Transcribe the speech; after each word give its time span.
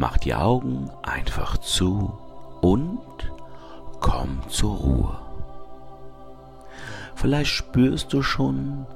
mach 0.00 0.16
die 0.16 0.34
Augen 0.34 0.90
einfach 1.02 1.58
zu 1.58 2.18
und 2.62 2.98
komm 4.00 4.40
zur 4.48 4.76
Ruhe. 4.76 5.18
Vielleicht 7.14 7.50
spürst 7.50 8.10
du 8.14 8.22
schon, 8.22 8.86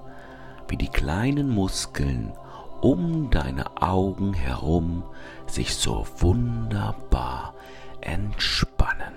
wie 0.67 0.79
die 0.79 0.89
kleinen 0.89 1.51
Muskeln 1.51 2.33
um 2.81 3.29
deine 3.31 3.83
Augen 3.83 4.33
herum 4.33 5.03
sich 5.47 5.77
so 5.77 6.07
wunderbar 6.21 7.53
entspannen. 8.01 9.13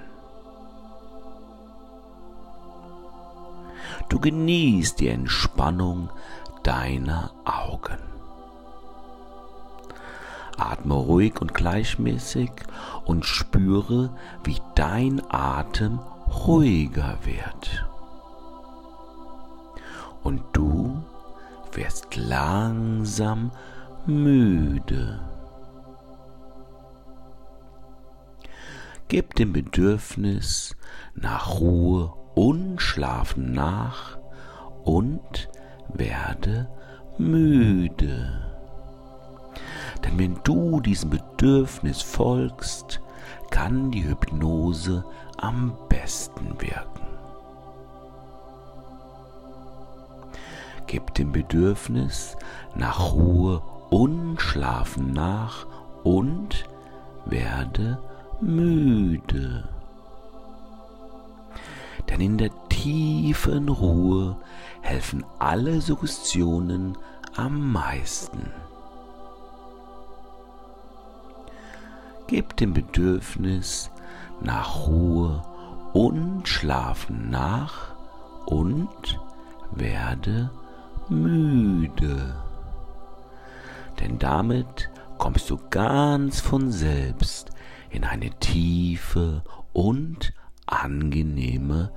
Du 4.10 4.20
genießt 4.20 5.00
die 5.00 5.08
Entspannung 5.08 6.10
deiner 6.64 7.32
Augen. 7.46 8.17
Atme 10.58 10.96
ruhig 10.96 11.40
und 11.42 11.54
gleichmäßig 11.54 12.52
und 13.06 13.26
spüre, 13.26 14.10
wie 14.44 14.58
dein 14.76 15.22
Atem 15.30 16.00
ruhiger 16.46 17.18
wird. 17.24 17.88
Und 20.24 20.44
du 20.54 21.04
wirst 21.74 22.16
langsam 22.16 23.52
müde. 24.06 25.20
Gib 29.10 29.36
dem 29.36 29.54
Bedürfnis 29.54 30.76
nach 31.16 31.60
Ruhe 31.60 32.14
und 32.36 32.82
Schlafen 32.82 33.54
nach 33.54 34.18
und 34.84 35.50
werde 35.94 36.70
müde. 37.18 38.57
Denn 40.08 40.20
wenn 40.20 40.40
du 40.44 40.80
diesem 40.80 41.10
Bedürfnis 41.10 42.02
folgst, 42.02 43.02
kann 43.50 43.92
die 43.92 44.08
Hypnose 44.08 45.04
am 45.38 45.74
besten 45.90 46.62
wirken. 46.62 47.06
Gib 50.88 51.14
dem 51.16 51.34
Bedürfnis 51.34 52.38
nach 52.74 53.12
Ruhe 53.12 53.62
und 53.90 54.40
Schlafen 54.40 55.12
nach 55.12 55.68
und 56.04 56.66
werde 57.26 58.00
müde. 58.40 59.68
Denn 62.08 62.22
in 62.22 62.38
der 62.38 62.52
tiefen 62.70 63.68
Ruhe 63.68 64.38
helfen 64.80 65.26
alle 65.40 65.82
Suggestionen 65.82 66.98
am 67.36 67.74
meisten. 67.74 68.54
Gib 72.28 72.58
dem 72.58 72.74
Bedürfnis 72.74 73.90
nach 74.42 74.88
Ruhe 74.88 75.42
und 75.94 76.48
Schlafen 76.48 77.30
nach 77.30 77.96
und 78.46 79.20
werde 79.72 80.52
müde. 81.10 82.36
Denn 84.00 84.20
damit 84.20 84.90
kommst 85.18 85.50
du 85.50 85.58
ganz 85.70 86.42
von 86.42 86.72
selbst 86.72 87.52
in 87.90 88.04
eine 88.04 88.30
tiefe 88.40 89.44
und 89.74 90.34
angenehme 90.66 91.92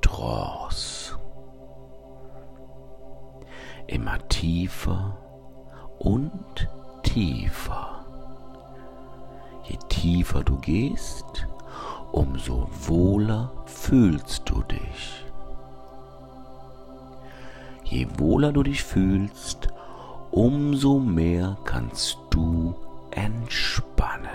Trance. 0.00 1.18
Immer 3.86 4.26
tiefer 4.28 5.18
und 5.98 6.68
tiefer. 7.02 7.93
Je 9.64 9.76
tiefer 9.88 10.44
du 10.44 10.56
gehst, 10.58 11.46
umso 12.12 12.68
wohler 12.86 13.50
fühlst 13.64 14.42
du 14.48 14.62
dich. 14.62 15.24
Je 17.84 18.06
wohler 18.18 18.52
du 18.52 18.62
dich 18.62 18.82
fühlst, 18.82 19.68
umso 20.30 20.98
mehr 20.98 21.56
kannst 21.64 22.18
du 22.30 22.74
entspannen. 23.10 24.28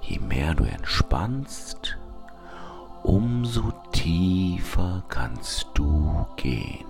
Je 0.00 0.18
mehr 0.18 0.54
du 0.54 0.64
entspannst, 0.64 1.98
umso 3.02 3.72
tiefer 3.92 5.02
kannst 5.08 5.66
du 5.74 6.26
gehen. 6.36 6.86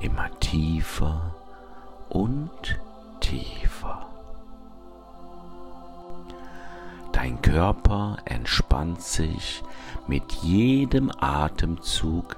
Immer 0.00 0.30
tiefer 0.38 1.34
und 2.08 2.50
tiefer. 2.62 2.91
Dein 7.22 7.40
Körper 7.40 8.16
entspannt 8.24 9.00
sich 9.00 9.62
mit 10.08 10.32
jedem 10.42 11.12
Atemzug 11.20 12.36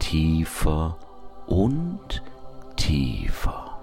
tiefer 0.00 0.98
und 1.46 2.20
tiefer. 2.74 3.78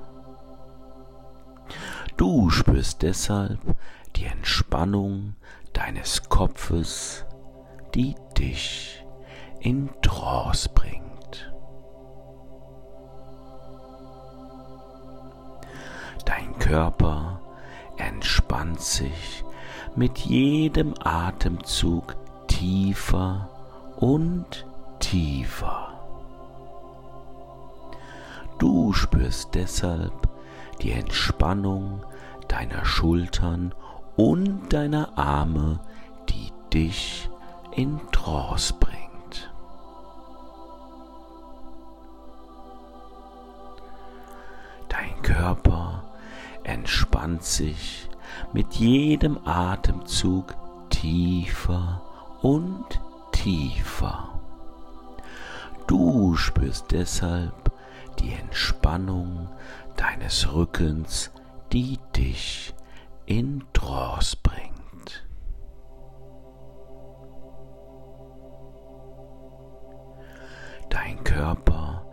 Du 2.18 2.50
spürst 2.50 3.02
deshalb 3.02 3.60
die 4.18 4.26
Entspannung 4.26 5.36
deines 5.72 6.28
Kopfes, 6.28 7.24
die 7.96 8.16
dich 8.38 9.06
in 9.62 9.90
Trance 10.02 10.68
bringt. 10.68 11.11
Dein 16.32 16.58
Körper 16.60 17.42
entspannt 17.98 18.80
sich 18.80 19.44
mit 19.98 20.18
jedem 20.20 20.94
Atemzug 21.04 22.16
tiefer 22.48 23.50
und 23.98 24.66
tiefer. 25.00 25.90
Du 28.60 28.94
spürst 28.94 29.56
deshalb 29.56 30.14
die 30.82 30.94
Entspannung 30.94 32.06
deiner 32.48 32.86
Schultern 32.86 33.76
und 34.16 34.72
deiner 34.72 35.18
Arme, 35.18 35.82
die 36.30 36.54
dich 36.74 37.30
in 37.76 38.00
Trance 38.14 38.74
bringt. 38.80 39.54
Dein 44.88 45.22
Körper 45.24 46.04
entspannt 46.72 47.44
sich 47.44 48.10
mit 48.54 48.74
jedem 48.76 49.38
Atemzug 49.46 50.56
tiefer 50.90 52.02
und 52.42 53.02
tiefer. 53.34 54.40
Du 55.88 56.36
spürst 56.36 56.92
deshalb 56.92 57.72
die 58.20 58.34
Entspannung 58.34 59.50
deines 59.98 60.54
Rückens, 60.54 61.32
die 61.74 62.00
dich 62.16 62.74
in 63.26 63.64
Trance 63.74 64.38
bringt. 64.42 65.28
Dein 70.90 71.22
Körper 71.26 72.06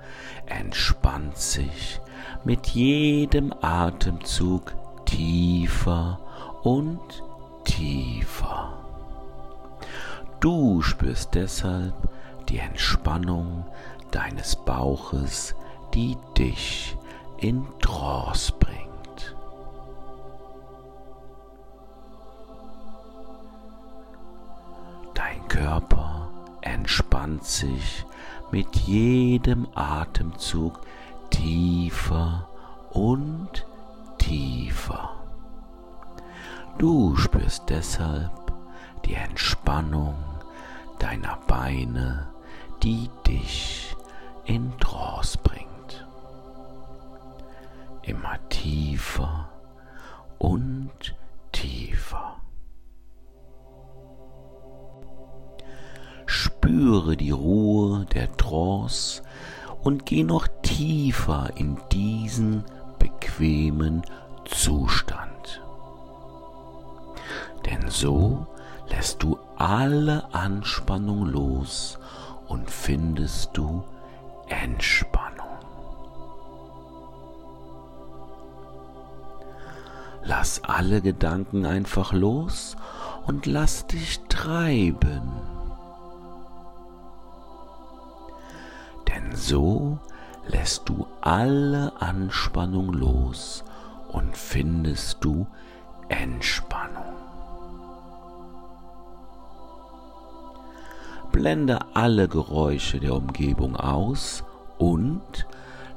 entspannt 0.46 1.36
sich 1.36 2.00
mit 2.44 2.68
jedem 2.68 3.52
Atemzug 3.60 4.74
tiefer 5.04 6.18
und 6.62 7.22
tiefer. 7.64 8.72
Du 10.40 10.82
spürst 10.82 11.34
deshalb 11.34 11.94
die 12.48 12.58
Entspannung 12.58 13.66
deines 14.10 14.56
Bauches, 14.56 15.54
die 15.94 16.16
dich 16.36 16.96
in 17.38 17.66
Trance 17.80 18.52
bringt. 18.58 19.36
Dein 25.14 25.46
Körper 25.48 26.28
entspannt 26.60 27.44
sich 27.44 28.04
mit 28.50 28.76
jedem 28.76 29.66
Atemzug 29.74 30.80
tiefer 31.30 32.48
und 32.90 33.66
tiefer. 34.18 35.10
Du 36.78 37.16
spürst 37.16 37.64
deshalb 37.68 38.52
die 39.04 39.14
Entspannung 39.14 40.14
deiner 40.98 41.38
Beine, 41.46 42.28
die 42.82 43.10
dich 43.26 43.96
in 44.44 44.76
Trance 44.78 45.38
bringt. 45.42 46.06
Immer 48.02 48.38
tiefer 48.48 49.48
und 50.38 51.14
tiefer. 51.52 52.36
Spüre 56.26 57.16
die 57.16 57.30
Ruhe 57.30 58.06
der 58.06 58.30
Trance 58.36 59.22
und 59.82 60.06
geh 60.06 60.24
noch 60.24 60.48
tiefer 60.62 61.50
in 61.56 61.78
diesen 61.92 62.64
bequemen 62.98 64.02
Zustand. 64.44 65.62
Denn 67.66 67.88
so 67.88 68.46
lässt 68.88 69.22
du 69.22 69.38
alle 69.56 70.32
Anspannung 70.32 71.26
los 71.26 71.98
und 72.46 72.70
findest 72.70 73.50
du 73.56 73.84
Entspannung. 74.48 75.28
Lass 80.22 80.62
alle 80.64 81.00
Gedanken 81.00 81.66
einfach 81.66 82.12
los 82.12 82.76
und 83.26 83.46
lass 83.46 83.86
dich 83.86 84.20
treiben. 84.28 85.47
Denn 89.18 89.34
so 89.34 89.98
lässt 90.46 90.88
du 90.88 91.06
alle 91.22 91.92
Anspannung 92.00 92.92
los 92.92 93.64
und 94.12 94.36
findest 94.36 95.24
du 95.24 95.46
Entspannung. 96.08 97.16
Blende 101.32 101.80
alle 101.94 102.28
Geräusche 102.28 103.00
der 103.00 103.14
Umgebung 103.14 103.74
aus 103.74 104.44
und 104.78 105.48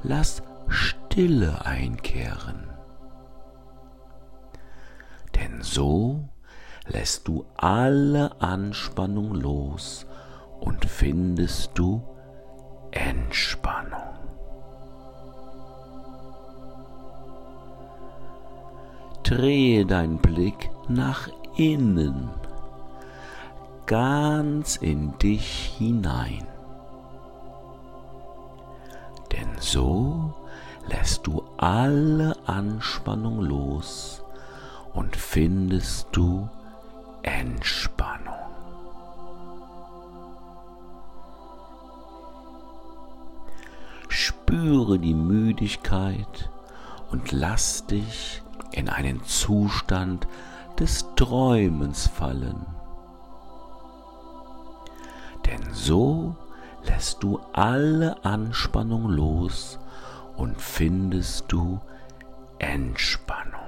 lass 0.01 0.41
Stille 0.67 1.63
einkehren. 1.63 2.69
Denn 5.35 5.61
so 5.61 6.27
lässt 6.87 7.27
du 7.27 7.45
alle 7.55 8.41
Anspannung 8.41 9.35
los 9.35 10.07
und 10.59 10.85
findest 10.85 11.71
du 11.75 12.01
Entspannung. 12.91 13.99
Drehe 19.23 19.85
deinen 19.85 20.17
Blick 20.17 20.69
nach 20.89 21.29
innen, 21.55 22.29
ganz 23.85 24.75
in 24.75 25.17
dich 25.19 25.73
hinein. 25.77 26.45
Denn 29.31 29.49
so 29.59 30.33
lässt 30.87 31.27
du 31.27 31.43
alle 31.57 32.35
Anspannung 32.45 33.39
los 33.39 34.23
und 34.93 35.15
findest 35.15 36.07
du 36.11 36.49
Entspannung. 37.23 38.30
Spüre 44.11 44.99
die 44.99 45.13
Müdigkeit 45.13 46.51
und 47.11 47.31
lass 47.31 47.85
dich 47.85 48.41
in 48.73 48.89
einen 48.89 49.23
Zustand 49.23 50.27
des 50.77 51.05
Träumens 51.15 52.07
fallen. 52.07 52.65
Denn 55.45 55.61
so 55.71 56.35
lässt 56.83 57.23
du 57.23 57.39
alle 57.53 58.21
Anspannung 58.25 59.07
los 59.07 59.79
und 60.35 60.59
findest 60.61 61.49
du 61.49 61.79
Entspannung. 62.59 63.61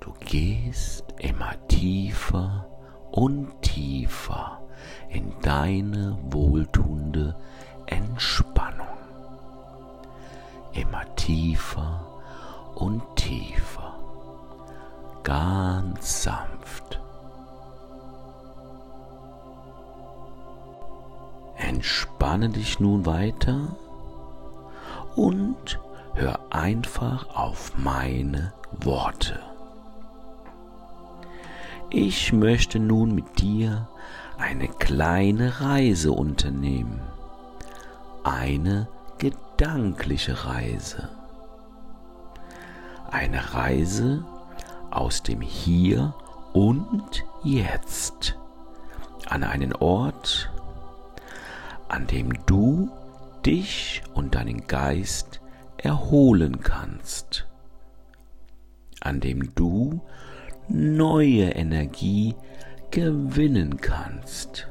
Du 0.00 0.12
gehst 0.20 1.06
immer 1.20 1.54
tiefer 1.68 2.68
und 3.12 3.62
tiefer 3.62 4.60
in 5.08 5.32
deine 5.42 6.18
wohltuende 6.30 7.34
Entspannung. 7.86 8.86
Immer 10.72 11.04
tiefer 11.16 12.04
und 12.74 13.02
tiefer, 13.16 13.94
ganz 15.22 16.22
sanft. 16.24 17.00
Entspanne 21.56 22.50
dich 22.50 22.80
nun 22.80 23.06
weiter 23.06 23.76
und 25.16 25.80
hör 26.14 26.38
einfach 26.50 27.34
auf 27.34 27.72
meine 27.78 28.52
Worte. 28.72 29.40
Ich 31.90 32.32
möchte 32.32 32.78
nun 32.78 33.14
mit 33.14 33.40
dir 33.40 33.88
eine 34.38 34.68
kleine 34.68 35.60
Reise 35.60 36.12
unternehmen. 36.12 37.00
Eine 38.24 38.88
gedankliche 39.18 40.44
Reise. 40.44 41.08
Eine 43.10 43.54
Reise 43.54 44.24
aus 44.90 45.22
dem 45.22 45.40
Hier 45.40 46.14
und 46.52 47.24
Jetzt 47.44 48.36
an 49.26 49.44
einen 49.44 49.72
Ort, 49.74 50.50
an 51.88 52.06
dem 52.06 52.32
du 52.46 52.90
dich 53.44 54.02
und 54.14 54.34
deinen 54.34 54.66
Geist 54.66 55.40
erholen 55.76 56.60
kannst, 56.60 57.46
an 59.00 59.20
dem 59.20 59.54
du 59.54 60.00
neue 60.68 61.50
Energie 61.50 62.34
gewinnen 62.96 63.76
kannst 63.82 64.68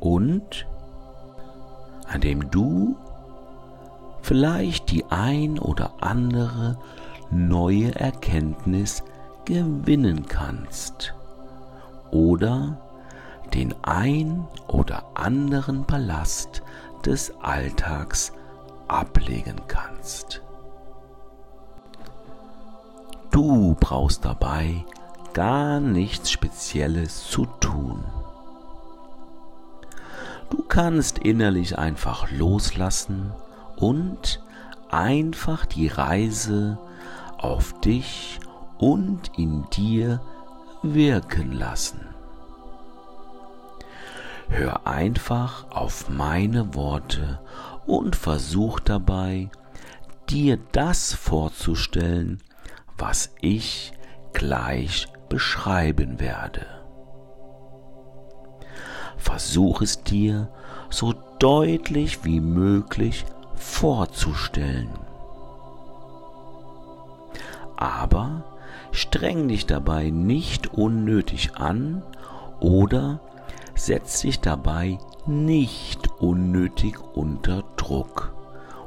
und 0.00 0.66
an 2.08 2.22
dem 2.22 2.50
du 2.50 2.96
vielleicht 4.22 4.90
die 4.90 5.04
ein 5.10 5.58
oder 5.58 5.92
andere 6.00 6.78
neue 7.30 7.94
Erkenntnis 7.94 9.04
gewinnen 9.44 10.24
kannst 10.28 11.14
oder 12.10 12.80
den 13.52 13.74
ein 13.82 14.48
oder 14.66 15.04
anderen 15.12 15.84
Ballast 15.84 16.62
des 17.04 17.34
Alltags 17.42 18.32
ablegen 18.88 19.60
kannst. 19.68 20.40
Du 23.30 23.76
brauchst 23.78 24.24
dabei 24.24 24.86
gar 25.36 25.80
nichts 25.80 26.30
Spezielles 26.30 27.28
zu 27.28 27.44
tun. 27.60 28.02
Du 30.48 30.62
kannst 30.62 31.18
innerlich 31.18 31.76
einfach 31.76 32.30
loslassen 32.30 33.34
und 33.76 34.42
einfach 34.88 35.66
die 35.66 35.88
Reise 35.88 36.78
auf 37.36 37.78
dich 37.80 38.40
und 38.78 39.30
in 39.36 39.68
dir 39.68 40.22
wirken 40.82 41.52
lassen. 41.52 42.00
Hör 44.48 44.86
einfach 44.86 45.70
auf 45.70 46.08
meine 46.08 46.74
Worte 46.74 47.40
und 47.84 48.16
versuch 48.16 48.80
dabei, 48.80 49.50
dir 50.30 50.58
das 50.72 51.12
vorzustellen, 51.12 52.40
was 52.96 53.34
ich 53.42 53.92
gleich 54.32 55.08
beschreiben 55.28 56.20
werde. 56.20 56.66
Versuch 59.16 59.82
es 59.82 60.02
dir 60.02 60.48
so 60.90 61.14
deutlich 61.38 62.24
wie 62.24 62.40
möglich 62.40 63.24
vorzustellen. 63.54 64.90
Aber 67.76 68.44
streng 68.92 69.48
dich 69.48 69.66
dabei 69.66 70.10
nicht 70.10 70.72
unnötig 70.74 71.56
an 71.56 72.02
oder 72.60 73.20
setz 73.74 74.20
dich 74.20 74.40
dabei 74.40 74.98
nicht 75.26 76.08
unnötig 76.20 76.98
unter 77.14 77.64
Druck, 77.76 78.32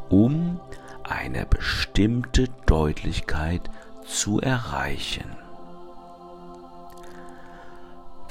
um 0.10 0.60
eine 1.04 1.46
bestimmte 1.46 2.48
Deutlichkeit 2.66 3.70
zu 4.06 4.40
erreichen. 4.40 5.39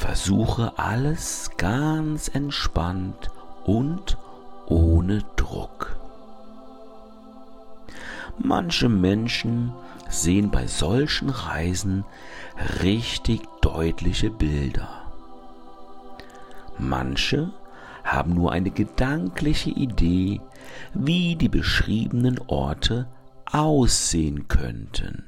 Versuche 0.08 0.72
alles 0.78 1.50
ganz 1.58 2.28
entspannt 2.28 3.28
und 3.66 4.16
ohne 4.64 5.22
Druck. 5.36 5.98
Manche 8.38 8.88
Menschen 8.88 9.70
sehen 10.08 10.50
bei 10.50 10.66
solchen 10.66 11.28
Reisen 11.28 12.06
richtig 12.82 13.42
deutliche 13.60 14.30
Bilder. 14.30 14.88
Manche 16.78 17.52
haben 18.02 18.32
nur 18.32 18.52
eine 18.52 18.70
gedankliche 18.70 19.68
Idee, 19.68 20.40
wie 20.94 21.36
die 21.36 21.50
beschriebenen 21.50 22.40
Orte 22.46 23.08
aussehen 23.44 24.48
könnten. 24.48 25.24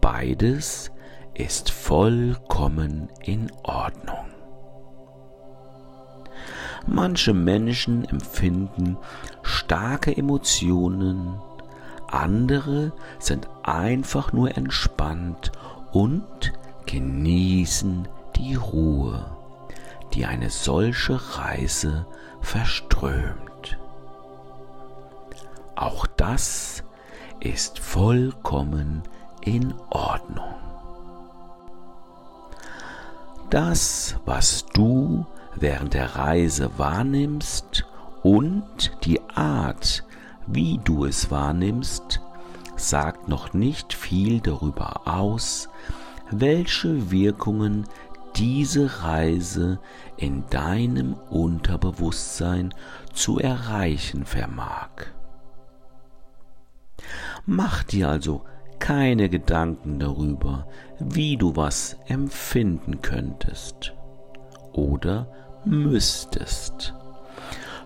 Beides 0.00 0.90
ist 1.34 1.70
vollkommen 1.70 3.08
in 3.22 3.50
Ordnung. 3.62 4.26
Manche 6.86 7.32
Menschen 7.32 8.04
empfinden 8.04 8.98
starke 9.42 10.16
Emotionen, 10.16 11.40
andere 12.08 12.92
sind 13.18 13.48
einfach 13.62 14.32
nur 14.32 14.56
entspannt 14.56 15.52
und 15.92 16.52
genießen 16.86 18.08
die 18.36 18.56
Ruhe, 18.56 19.24
die 20.12 20.26
eine 20.26 20.50
solche 20.50 21.18
Reise 21.38 22.06
verströmt. 22.40 23.78
Auch 25.76 26.06
das 26.06 26.82
ist 27.40 27.78
vollkommen 27.78 29.02
in 29.40 29.74
Ordnung. 29.90 30.61
Das, 33.52 34.16
was 34.24 34.64
du 34.72 35.26
während 35.54 35.92
der 35.92 36.16
Reise 36.16 36.70
wahrnimmst 36.78 37.84
und 38.22 39.04
die 39.04 39.20
Art, 39.34 40.04
wie 40.46 40.80
du 40.82 41.04
es 41.04 41.30
wahrnimmst, 41.30 42.22
sagt 42.76 43.28
noch 43.28 43.52
nicht 43.52 43.92
viel 43.92 44.40
darüber 44.40 45.06
aus, 45.06 45.68
welche 46.30 47.10
Wirkungen 47.10 47.84
diese 48.36 49.02
Reise 49.02 49.80
in 50.16 50.46
deinem 50.48 51.12
Unterbewusstsein 51.28 52.72
zu 53.12 53.38
erreichen 53.38 54.24
vermag. 54.24 54.88
Mach 57.44 57.82
dir 57.82 58.08
also 58.08 58.46
keine 58.78 59.28
Gedanken 59.28 59.98
darüber, 59.98 60.66
wie 61.04 61.36
du 61.36 61.56
was 61.56 61.96
empfinden 62.06 63.02
könntest 63.02 63.94
oder 64.72 65.26
müsstest, 65.64 66.94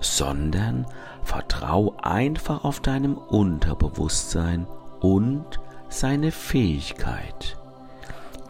sondern 0.00 0.87
vertrau 1.23 1.94
einfach 2.02 2.64
auf 2.64 2.80
deinem 2.80 3.16
Unterbewusstsein 3.18 4.66
und 5.00 5.44
seine 5.88 6.32
Fähigkeit, 6.32 7.56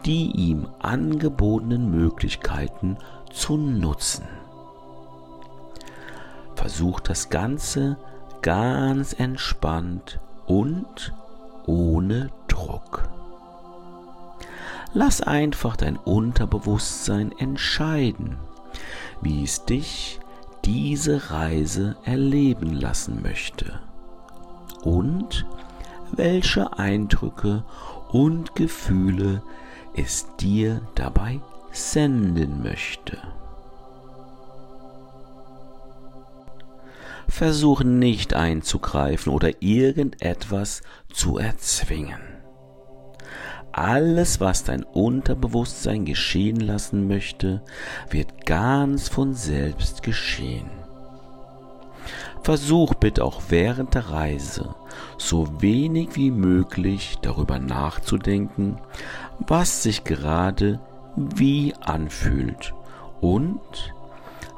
die 0.05 0.31
ihm 0.31 0.67
angebotenen 0.79 1.89
Möglichkeiten 1.89 2.97
zu 3.31 3.57
nutzen. 3.57 4.25
Versuch 6.55 6.99
das 6.99 7.29
Ganze 7.29 7.97
ganz 8.41 9.13
entspannt 9.13 10.19
und 10.45 11.13
ohne 11.65 12.29
Druck. 12.47 13.09
Lass 14.99 15.21
einfach 15.21 15.75
dein 15.75 15.95
Unterbewusstsein 15.95 17.31
entscheiden, 17.37 18.35
wie 19.21 19.43
es 19.43 19.63
dich 19.63 20.19
diese 20.65 21.29
Reise 21.29 21.97
erleben 22.03 22.73
lassen 22.73 23.21
möchte 23.21 23.79
und 24.81 25.45
welche 26.13 26.79
Eindrücke 26.79 27.63
und 28.09 28.55
Gefühle 28.55 29.43
es 29.93 30.35
dir 30.37 30.81
dabei 30.95 31.41
senden 31.71 32.63
möchte. 32.63 33.19
Versuch 37.27 37.83
nicht 37.83 38.33
einzugreifen 38.33 39.31
oder 39.31 39.61
irgendetwas 39.61 40.81
zu 41.13 41.37
erzwingen. 41.37 42.36
Alles, 43.77 44.39
was 44.39 44.63
dein 44.63 44.81
Unterbewusstsein 44.81 46.03
geschehen 46.03 46.59
lassen 46.59 47.07
möchte, 47.07 47.61
wird 48.09 48.47
ganz 48.47 49.07
von 49.07 49.35
selbst 49.35 50.01
geschehen. 50.01 50.67
Versuch 52.41 52.95
bitte 52.95 53.23
auch 53.23 53.39
während 53.49 53.93
der 53.93 54.09
Reise 54.09 54.73
so 55.19 55.61
wenig 55.61 56.15
wie 56.15 56.31
möglich 56.31 57.19
darüber 57.21 57.59
nachzudenken, 57.59 58.79
was 59.45 59.83
sich 59.83 60.03
gerade 60.03 60.79
wie 61.15 61.75
anfühlt 61.79 62.73
und 63.21 63.93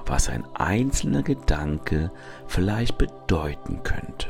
was 0.06 0.30
ein 0.30 0.46
einzelner 0.54 1.24
Gedanke 1.24 2.10
vielleicht 2.48 2.98
bedeuten 2.98 3.84
könnte. 3.84 4.30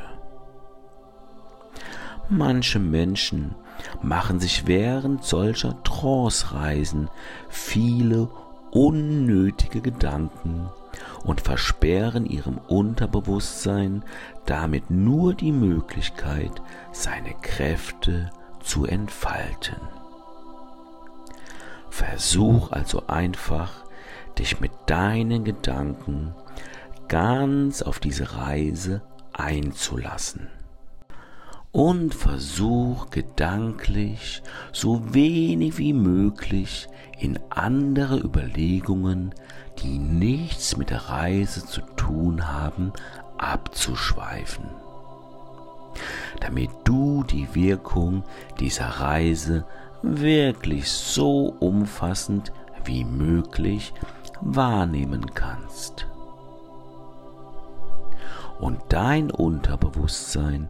Manche 2.27 2.79
Menschen 2.79 3.53
machen 4.01 4.39
sich 4.39 4.67
während 4.67 5.23
solcher 5.23 5.81
Trance-Reisen 5.83 7.09
viele 7.49 8.29
unnötige 8.71 9.81
Gedanken 9.81 10.69
und 11.23 11.41
versperren 11.41 12.25
ihrem 12.25 12.57
Unterbewusstsein 12.57 14.03
damit 14.45 14.89
nur 14.89 15.33
die 15.33 15.51
Möglichkeit, 15.51 16.61
seine 16.91 17.33
Kräfte 17.41 18.29
zu 18.61 18.85
entfalten. 18.85 19.77
Versuch 21.89 22.71
also 22.71 23.07
einfach, 23.07 23.71
dich 24.37 24.59
mit 24.59 24.71
deinen 24.85 25.43
Gedanken 25.43 26.33
ganz 27.07 27.81
auf 27.81 27.99
diese 27.99 28.35
Reise 28.35 29.01
einzulassen. 29.33 30.47
Und 31.71 32.15
versuch 32.15 33.11
gedanklich 33.11 34.41
so 34.71 35.13
wenig 35.13 35.77
wie 35.77 35.93
möglich 35.93 36.87
in 37.19 37.37
andere 37.49 38.17
Überlegungen, 38.17 39.35
die 39.83 39.99
nichts 39.99 40.77
mit 40.77 40.89
der 40.89 41.09
Reise 41.09 41.65
zu 41.65 41.81
tun 41.95 42.47
haben, 42.47 42.91
abzuschweifen, 43.37 44.65
damit 46.41 46.71
du 46.85 47.23
die 47.23 47.53
Wirkung 47.53 48.23
dieser 48.59 48.87
Reise 48.87 49.65
wirklich 50.01 50.89
so 50.89 51.53
umfassend 51.59 52.51
wie 52.83 53.03
möglich 53.03 53.93
wahrnehmen 54.41 55.33
kannst. 55.35 56.07
Und 58.59 58.79
dein 58.89 59.31
Unterbewusstsein 59.31 60.67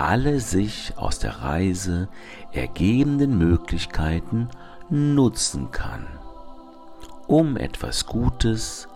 alle 0.00 0.38
sich 0.38 0.92
aus 0.96 1.18
der 1.18 1.42
Reise 1.42 2.08
ergebenden 2.52 3.36
Möglichkeiten 3.36 4.48
nutzen 4.88 5.72
kann, 5.72 6.06
um 7.26 7.56
etwas 7.56 8.06
Gutes, 8.06 8.86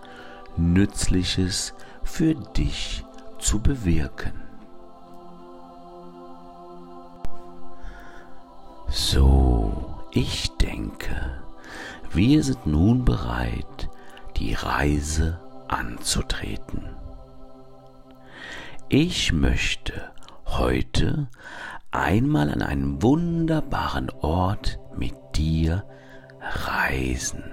Nützliches 0.56 1.74
für 2.04 2.36
dich 2.36 3.04
zu 3.40 3.60
bewirken. 3.60 4.32
So, 8.88 10.04
ich 10.12 10.56
denke, 10.58 11.42
wir 12.12 12.44
sind 12.44 12.64
nun 12.66 13.04
bereit, 13.04 13.88
die 14.36 14.54
Reise 14.54 15.40
anzutreten. 15.66 16.90
Ich 18.88 19.32
möchte 19.32 20.11
heute 20.58 21.28
einmal 21.90 22.50
an 22.50 22.62
einen 22.62 23.02
wunderbaren 23.02 24.10
Ort 24.20 24.78
mit 24.96 25.14
dir 25.34 25.84
reisen. 26.40 27.44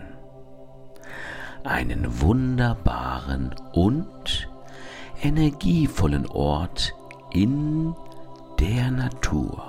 Einen 1.63 2.21
wunderbaren 2.21 3.53
und 3.73 4.49
energievollen 5.21 6.25
Ort 6.27 6.93
in 7.31 7.93
der 8.59 8.91
Natur. 8.91 9.63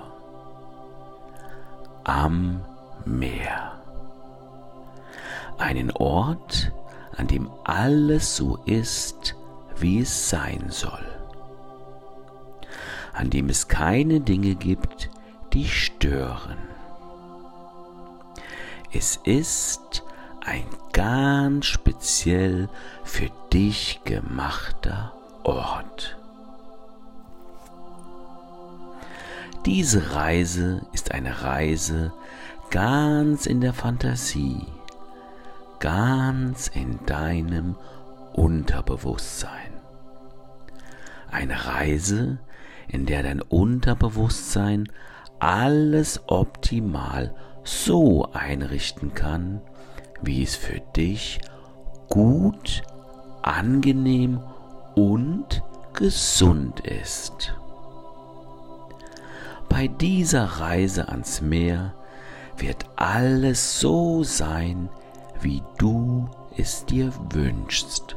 Am 2.05 2.65
Meer. 3.05 3.81
Einen 5.59 5.91
Ort, 5.93 6.73
an 7.17 7.27
dem 7.27 7.51
alles 7.65 8.37
so 8.37 8.57
ist, 8.65 9.37
wie 9.77 10.01
es 10.01 10.31
sein 10.31 10.67
soll. 10.69 11.20
An 13.21 13.29
dem 13.29 13.51
es 13.51 13.69
keine 13.69 14.21
Dinge 14.21 14.55
gibt, 14.55 15.11
die 15.53 15.69
stören. 15.69 16.57
Es 18.95 19.21
ist 19.25 20.03
ein 20.43 20.65
ganz 20.95 21.67
speziell 21.67 22.71
für 23.05 23.29
dich 23.53 24.01
gemachter 24.05 25.13
Ort. 25.43 26.17
Diese 29.67 30.15
Reise 30.15 30.87
ist 30.95 31.13
eine 31.13 31.43
Reise 31.43 32.15
ganz 32.71 33.45
in 33.45 33.61
der 33.61 33.75
Fantasie 33.75 34.67
ganz 35.79 36.69
in 36.69 37.05
deinem 37.05 37.75
Unterbewusstsein. 38.33 39.73
Eine 41.31 41.67
Reise, 41.67 42.39
in 42.93 43.07
der 43.07 43.23
dein 43.23 43.41
Unterbewusstsein 43.41 44.89
alles 45.39 46.21
optimal 46.27 47.35
so 47.63 48.31
einrichten 48.33 49.15
kann, 49.15 49.61
wie 50.23 50.43
es 50.43 50.57
für 50.57 50.81
dich 50.97 51.41
gut, 52.09 52.83
angenehm 53.43 54.41
und 54.95 55.63
gesund 55.95 56.81
ist. 56.81 57.55
Bei 59.69 59.87
dieser 59.87 60.45
Reise 60.45 61.09
ans 61.09 61.41
Meer 61.41 61.95
wird 62.59 62.85
alles 62.97 63.81
so 63.81 64.25
sein, 64.25 64.89
wie 65.41 65.63
du 65.79 66.29
es 66.57 66.85
dir 66.85 67.13
wünschst. 67.31 68.17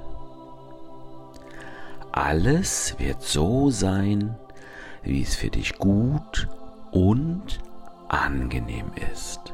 Alles 2.12 2.96
wird 3.00 3.22
so 3.22 3.70
sein, 3.70 4.36
wie 5.04 5.22
es 5.22 5.36
für 5.36 5.50
dich 5.50 5.78
gut 5.78 6.48
und 6.92 7.60
angenehm 8.08 8.92
ist. 9.12 9.54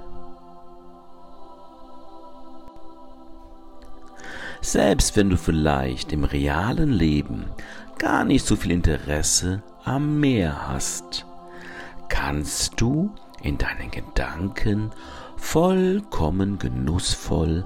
Selbst 4.62 5.16
wenn 5.16 5.30
du 5.30 5.38
vielleicht 5.38 6.12
im 6.12 6.26
realen 6.26 6.92
Leben 6.92 7.46
gar 7.98 8.26
nicht 8.26 8.46
so 8.46 8.56
viel 8.56 8.72
Interesse 8.72 9.64
am 9.84 10.20
Meer 10.20 10.68
hast, 10.68 11.26
kannst 12.10 12.80
du 12.80 13.12
in 13.42 13.58
deinen 13.58 13.90
Gedanken 13.90 14.92
vollkommen 15.38 16.60
genussvoll 16.60 17.66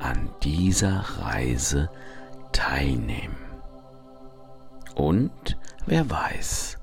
an 0.00 0.30
dieser 0.42 1.00
Reise 1.20 1.88
teilnehmen. 2.50 3.36
Und 4.94 5.56
wer 5.86 6.10
weiß, 6.10 6.78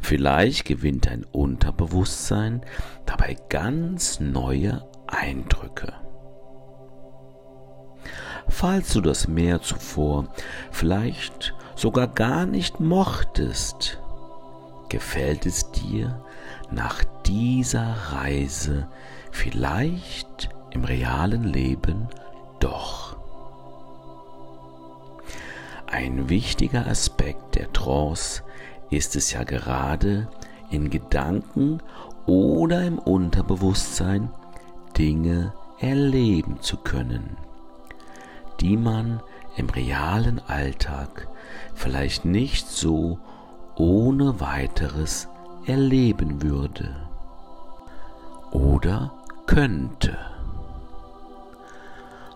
vielleicht 0.00 0.64
gewinnt 0.64 1.06
dein 1.06 1.24
Unterbewusstsein 1.24 2.62
dabei 3.06 3.36
ganz 3.48 4.20
neue 4.20 4.86
Eindrücke. 5.06 5.92
Falls 8.48 8.92
du 8.92 9.00
das 9.00 9.28
Meer 9.28 9.60
zuvor 9.60 10.28
vielleicht 10.70 11.54
sogar 11.74 12.08
gar 12.08 12.46
nicht 12.46 12.80
mochtest, 12.80 14.00
gefällt 14.88 15.46
es 15.46 15.70
dir 15.70 16.24
nach 16.70 17.04
dieser 17.26 18.12
Reise 18.12 18.88
vielleicht 19.30 20.48
im 20.70 20.84
realen 20.84 21.44
Leben 21.44 22.08
doch. 22.60 23.16
Ein 25.86 26.28
wichtiger 26.28 26.86
Aspekt 26.86 27.54
der 27.54 27.72
Trance 27.72 28.42
ist 28.90 29.16
es 29.16 29.32
ja 29.32 29.44
gerade, 29.44 30.28
in 30.70 30.90
Gedanken 30.90 31.80
oder 32.26 32.84
im 32.84 32.98
Unterbewusstsein 32.98 34.30
Dinge 34.96 35.52
erleben 35.78 36.60
zu 36.60 36.76
können, 36.76 37.36
die 38.60 38.76
man 38.76 39.20
im 39.56 39.68
realen 39.70 40.40
Alltag 40.46 41.28
vielleicht 41.74 42.24
nicht 42.24 42.68
so 42.68 43.18
ohne 43.76 44.40
weiteres 44.40 45.28
erleben 45.66 46.42
würde 46.42 46.94
oder 48.50 49.12
könnte. 49.46 50.16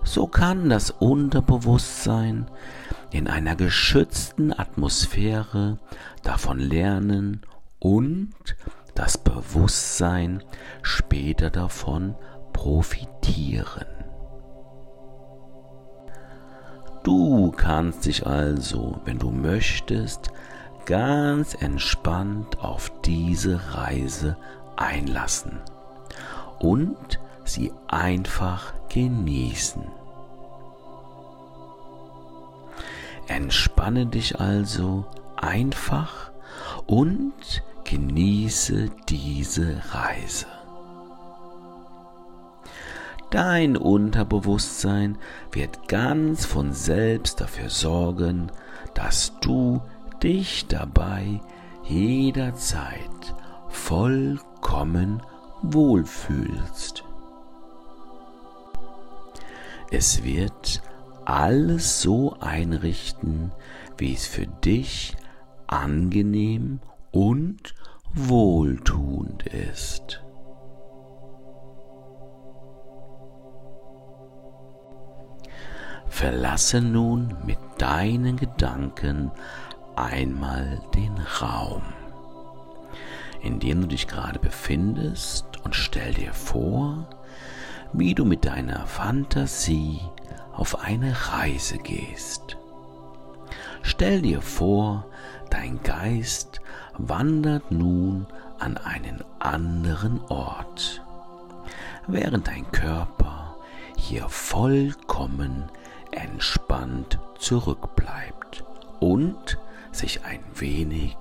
So 0.04 0.26
kann 0.26 0.68
das 0.68 0.90
Unterbewusstsein 0.90 2.46
in 3.12 3.28
einer 3.28 3.56
geschützten 3.56 4.52
Atmosphäre 4.52 5.78
davon 6.22 6.58
lernen 6.58 7.42
und 7.78 8.32
das 8.94 9.18
Bewusstsein 9.18 10.42
später 10.82 11.50
davon 11.50 12.14
profitieren. 12.52 13.86
Du 17.02 17.50
kannst 17.50 18.06
dich 18.06 18.26
also, 18.26 19.00
wenn 19.04 19.18
du 19.18 19.30
möchtest, 19.30 20.30
ganz 20.86 21.54
entspannt 21.54 22.60
auf 22.60 22.92
diese 23.04 23.74
Reise 23.74 24.36
einlassen 24.76 25.58
und 26.60 27.20
sie 27.44 27.72
einfach 27.88 28.72
genießen. 28.88 30.01
Entspanne 33.28 34.06
dich 34.06 34.40
also 34.40 35.04
einfach 35.36 36.32
und 36.86 37.32
genieße 37.84 38.90
diese 39.08 39.82
Reise. 39.90 40.46
Dein 43.30 43.78
Unterbewusstsein 43.78 45.16
wird 45.52 45.88
ganz 45.88 46.44
von 46.44 46.74
selbst 46.74 47.40
dafür 47.40 47.70
sorgen, 47.70 48.52
dass 48.94 49.32
du 49.40 49.80
dich 50.22 50.66
dabei 50.66 51.40
jederzeit 51.84 53.34
vollkommen 53.70 55.22
wohlfühlst. 55.62 57.04
Es 59.90 60.22
wird 60.24 60.82
alles 61.24 62.02
so 62.02 62.36
einrichten, 62.40 63.52
wie 63.98 64.14
es 64.14 64.26
für 64.26 64.46
dich 64.46 65.16
angenehm 65.66 66.80
und 67.10 67.74
wohltuend 68.14 69.46
ist. 69.46 70.22
Verlasse 76.08 76.80
nun 76.80 77.34
mit 77.44 77.58
deinen 77.78 78.36
Gedanken 78.36 79.30
einmal 79.96 80.80
den 80.94 81.16
Raum, 81.40 81.82
in 83.40 83.60
dem 83.60 83.80
du 83.80 83.86
dich 83.88 84.06
gerade 84.06 84.38
befindest 84.38 85.46
und 85.64 85.74
stell 85.74 86.12
dir 86.12 86.34
vor, 86.34 87.08
wie 87.94 88.14
du 88.14 88.24
mit 88.24 88.44
deiner 88.44 88.86
Fantasie 88.86 90.00
auf 90.52 90.80
eine 90.80 91.14
Reise 91.32 91.78
gehst. 91.78 92.56
Stell 93.82 94.22
dir 94.22 94.42
vor, 94.42 95.06
dein 95.50 95.82
Geist 95.82 96.60
wandert 96.96 97.70
nun 97.70 98.26
an 98.58 98.76
einen 98.76 99.24
anderen 99.38 100.20
Ort, 100.28 101.02
während 102.06 102.46
dein 102.46 102.70
Körper 102.70 103.56
hier 103.96 104.28
vollkommen 104.28 105.68
entspannt 106.10 107.18
zurückbleibt 107.38 108.64
und 109.00 109.58
sich 109.90 110.24
ein 110.24 110.40
wenig 110.54 111.16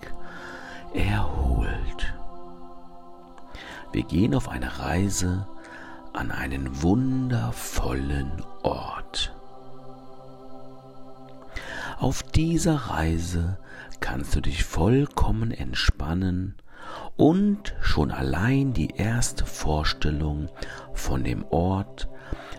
erholt. 0.93 2.13
Wir 3.91 4.03
gehen 4.03 4.35
auf 4.35 4.49
eine 4.49 4.79
Reise 4.79 5.47
an 6.13 6.31
einen 6.31 6.81
wundervollen 6.81 8.43
Ort. 8.63 9.35
Auf 11.99 12.23
dieser 12.23 12.75
Reise 12.75 13.57
kannst 13.99 14.35
du 14.35 14.41
dich 14.41 14.63
vollkommen 14.63 15.51
entspannen 15.51 16.55
und 17.15 17.75
schon 17.81 18.11
allein 18.11 18.73
die 18.73 18.95
erste 18.95 19.45
Vorstellung 19.45 20.49
von 20.93 21.23
dem 21.23 21.45
Ort 21.49 22.09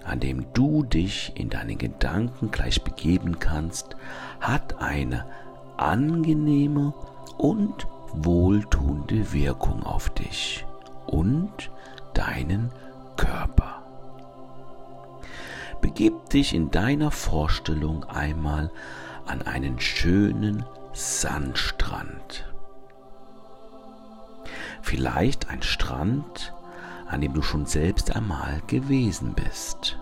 an 0.04 0.20
dem 0.20 0.52
du 0.52 0.82
dich 0.82 1.32
in 1.36 1.50
deinen 1.50 1.78
Gedanken 1.78 2.50
gleich 2.50 2.82
begeben 2.82 3.38
kannst, 3.38 3.96
hat 4.40 4.80
eine 4.80 5.26
angenehme 5.76 6.92
und 7.38 7.86
wohltuende 8.12 9.32
Wirkung 9.32 9.82
auf 9.84 10.10
dich 10.10 10.66
und 11.06 11.70
deinen 12.14 12.70
Körper. 13.16 13.82
Begib 15.80 16.30
dich 16.30 16.54
in 16.54 16.70
deiner 16.70 17.10
Vorstellung 17.10 18.04
einmal 18.04 18.70
an 19.26 19.42
einen 19.42 19.80
schönen 19.80 20.64
Sandstrand. 20.92 22.46
Vielleicht 24.82 25.48
ein 25.48 25.62
Strand, 25.62 26.54
an 27.08 27.20
dem 27.20 27.34
du 27.34 27.42
schon 27.42 27.66
selbst 27.66 28.14
einmal 28.14 28.62
gewesen 28.66 29.34
bist. 29.34 29.98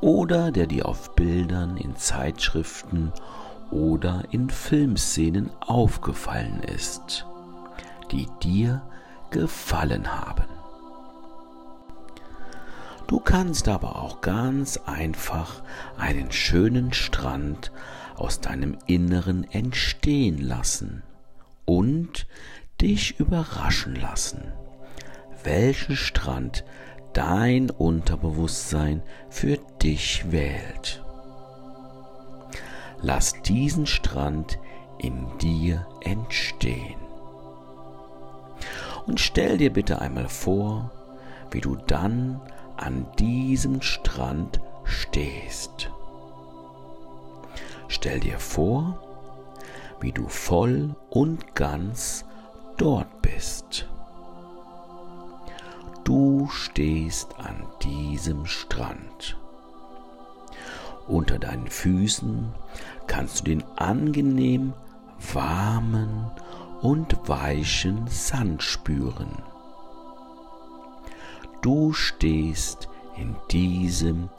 Oder 0.00 0.50
der 0.50 0.66
dir 0.66 0.86
auf 0.86 1.14
Bildern, 1.14 1.76
in 1.76 1.96
Zeitschriften 1.96 3.12
oder 3.70 4.24
in 4.30 4.48
Filmszenen 4.48 5.50
aufgefallen 5.60 6.62
ist, 6.62 7.26
die 8.10 8.26
dir 8.42 8.82
gefallen 9.30 10.08
haben. 10.08 10.59
Du 13.10 13.18
kannst 13.18 13.66
aber 13.68 13.96
auch 13.96 14.20
ganz 14.20 14.78
einfach 14.86 15.62
einen 15.98 16.30
schönen 16.30 16.92
Strand 16.92 17.72
aus 18.14 18.40
deinem 18.40 18.78
Inneren 18.86 19.44
entstehen 19.50 20.38
lassen 20.38 21.02
und 21.64 22.26
dich 22.80 23.18
überraschen 23.18 23.96
lassen 23.96 24.52
welchen 25.44 25.96
Strand 25.96 26.64
dein 27.12 27.70
Unterbewusstsein 27.70 29.02
für 29.28 29.58
dich 29.82 30.30
wählt. 30.30 31.02
lass 33.02 33.32
diesen 33.42 33.86
Strand 33.86 34.58
in 34.98 35.26
dir 35.38 35.86
entstehen. 36.02 37.00
Und 39.06 39.18
stell 39.18 39.56
dir 39.56 39.72
bitte 39.72 40.00
einmal 40.00 40.28
vor, 40.28 40.90
wie 41.50 41.62
du 41.62 41.76
dann 41.76 42.42
an 42.80 43.06
diesem 43.18 43.82
Strand 43.82 44.60
stehst. 44.84 45.90
Stell 47.88 48.20
dir 48.20 48.38
vor, 48.38 48.98
wie 50.00 50.12
du 50.12 50.28
voll 50.28 50.94
und 51.10 51.54
ganz 51.54 52.24
dort 52.76 53.20
bist. 53.22 53.88
Du 56.04 56.48
stehst 56.50 57.38
an 57.38 57.66
diesem 57.82 58.46
Strand. 58.46 59.36
Unter 61.06 61.38
deinen 61.38 61.68
Füßen 61.68 62.52
kannst 63.06 63.40
du 63.40 63.44
den 63.44 63.64
angenehm 63.76 64.72
warmen 65.32 66.30
und 66.80 67.28
weichen 67.28 68.06
Sand 68.06 68.62
spüren. 68.62 69.49
Du 71.62 71.92
stehst 71.92 72.88
in 73.16 73.36
diesem 73.50 74.30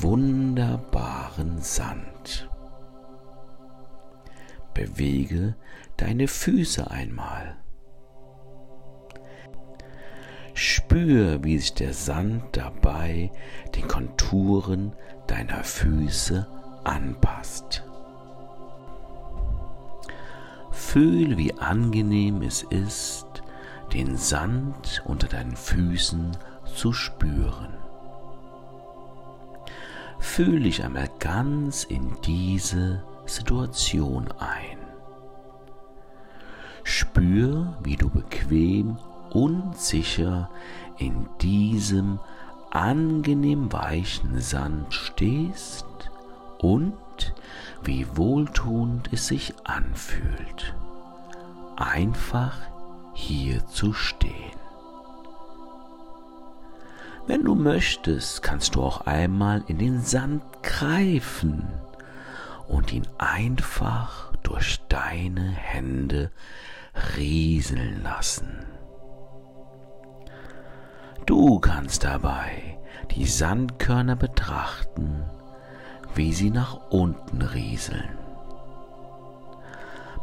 wunderbaren 0.00 1.58
Sand. 1.62 2.50
Bewege 4.74 5.56
deine 5.96 6.28
Füße 6.28 6.90
einmal. 6.90 7.56
Spür, 10.52 11.42
wie 11.42 11.56
sich 11.56 11.72
der 11.72 11.94
Sand 11.94 12.44
dabei 12.52 13.30
den 13.74 13.88
Konturen 13.88 14.94
deiner 15.28 15.64
Füße 15.64 16.46
anpasst. 16.84 17.84
Fühl, 20.70 21.38
wie 21.38 21.54
angenehm 21.54 22.42
es 22.42 22.64
ist, 22.64 23.26
den 23.94 24.16
Sand 24.18 25.02
unter 25.06 25.26
deinen 25.26 25.56
Füßen 25.56 26.32
zu 26.32 26.49
spüren. 26.92 27.74
Fühl 30.18 30.60
dich 30.60 30.84
einmal 30.84 31.08
ganz 31.18 31.84
in 31.84 32.16
diese 32.24 33.02
Situation 33.26 34.28
ein. 34.38 34.78
Spür, 36.84 37.78
wie 37.82 37.96
du 37.96 38.10
bequem 38.10 38.98
und 39.30 39.76
sicher 39.76 40.50
in 40.98 41.28
diesem 41.40 42.18
angenehm 42.70 43.72
weichen 43.72 44.40
Sand 44.40 44.92
stehst 44.94 45.86
und 46.58 46.94
wie 47.82 48.06
wohltuend 48.16 49.12
es 49.12 49.26
sich 49.28 49.54
anfühlt, 49.64 50.74
einfach 51.76 52.56
hier 53.14 53.66
zu 53.66 53.92
stehen. 53.92 54.59
Wenn 57.30 57.44
du 57.44 57.54
möchtest, 57.54 58.42
kannst 58.42 58.74
du 58.74 58.82
auch 58.82 59.02
einmal 59.02 59.62
in 59.68 59.78
den 59.78 60.02
Sand 60.02 60.42
greifen 60.64 61.68
und 62.66 62.92
ihn 62.92 63.06
einfach 63.18 64.32
durch 64.42 64.80
deine 64.88 65.48
Hände 65.48 66.32
rieseln 67.16 68.02
lassen. 68.02 68.66
Du 71.24 71.60
kannst 71.60 72.02
dabei 72.02 72.80
die 73.12 73.26
Sandkörner 73.26 74.16
betrachten, 74.16 75.22
wie 76.16 76.32
sie 76.32 76.50
nach 76.50 76.90
unten 76.90 77.42
rieseln. 77.42 78.18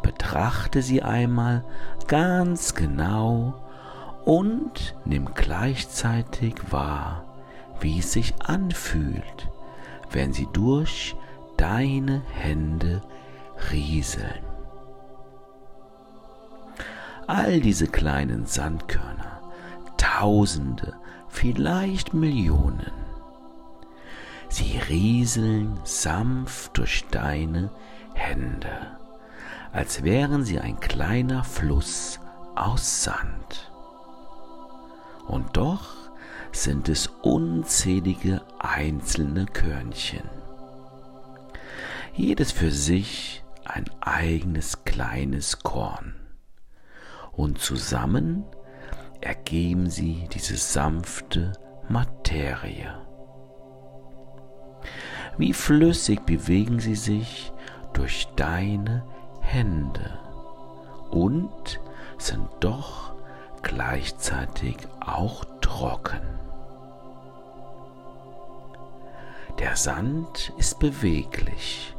Betrachte 0.03 0.81
sie 0.81 1.03
einmal 1.03 1.63
ganz 2.07 2.75
genau 2.75 3.66
und 4.27 4.93
nimm 5.05 5.33
gleichzeitig 5.35 6.55
wahr, 6.69 7.23
wie 7.79 7.99
es 7.99 8.11
sich 8.11 8.33
anfühlt, 8.41 9.49
wenn 10.11 10.33
sie 10.33 10.49
durch 10.51 11.15
deine 11.55 12.21
Hände 12.33 13.01
rieseln. 13.71 14.43
All 17.25 17.61
diese 17.61 17.87
kleinen 17.87 18.45
Sandkörner, 18.45 19.39
Tausende, 19.95 20.95
vielleicht 21.29 22.13
Millionen, 22.13 22.91
sie 24.49 24.77
rieseln 24.89 25.79
sanft 25.85 26.77
durch 26.77 27.05
deine 27.11 27.71
Hände, 28.13 28.97
als 29.71 30.03
wären 30.03 30.43
sie 30.43 30.59
ein 30.59 30.81
kleiner 30.81 31.45
Fluss 31.45 32.19
aus 32.55 33.05
Sand. 33.05 33.66
Und 35.27 35.57
doch 35.57 35.95
sind 36.51 36.89
es 36.89 37.07
unzählige 37.21 38.41
einzelne 38.59 39.45
Körnchen 39.45 40.23
jedes 42.17 42.51
für 42.51 42.71
sich 42.71 43.43
ein 43.63 43.85
eigenes 44.01 44.83
kleines 44.85 45.59
Korn. 45.59 46.15
Und 47.31 47.59
zusammen 47.59 48.43
ergeben 49.21 49.89
sie 49.89 50.27
diese 50.33 50.57
sanfte 50.57 51.53
Materie. 51.87 52.91
Wie 55.37 55.53
flüssig 55.53 56.21
bewegen 56.25 56.79
sie 56.79 56.95
sich 56.95 57.53
durch 57.93 58.27
deine 58.35 59.05
Hände 59.41 60.19
und 61.11 61.79
sind 62.17 62.49
doch 62.59 63.06
gleichzeitig 63.67 64.77
auch 64.99 65.43
trocken. 65.59 66.21
Der 69.59 69.75
Sand 69.75 70.53
ist 70.57 70.79
beweglich 70.79 71.95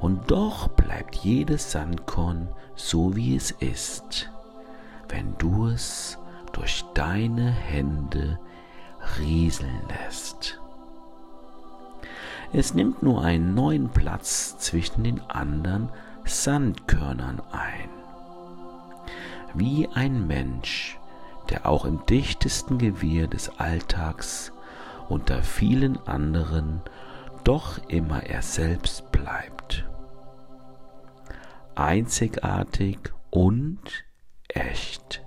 und 0.00 0.30
doch 0.30 0.68
bleibt 0.68 1.14
jedes 1.16 1.72
Sandkorn 1.72 2.48
so 2.74 3.16
wie 3.16 3.34
es 3.34 3.50
ist, 3.50 4.30
wenn 5.08 5.36
du 5.38 5.68
es 5.68 6.18
durch 6.52 6.84
deine 6.92 7.50
Hände 7.50 8.38
rieseln 9.18 9.80
lässt. 9.88 10.60
Es 12.52 12.74
nimmt 12.74 13.02
nur 13.02 13.24
einen 13.24 13.54
neuen 13.54 13.88
Platz 13.88 14.58
zwischen 14.58 15.04
den 15.04 15.20
anderen 15.30 15.88
Sandkörnern 16.24 17.40
ein. 17.52 17.88
Wie 19.54 19.88
ein 19.88 20.26
Mensch, 20.26 20.98
der 21.50 21.66
auch 21.66 21.84
im 21.84 22.04
dichtesten 22.06 22.78
Gewirr 22.78 23.28
des 23.28 23.58
Alltags 23.58 24.52
unter 25.08 25.42
vielen 25.42 25.96
anderen 26.06 26.82
doch 27.44 27.78
immer 27.88 28.24
er 28.24 28.42
selbst 28.42 29.12
bleibt. 29.12 29.88
Einzigartig 31.74 32.98
und 33.30 34.04
echt. 34.48 35.24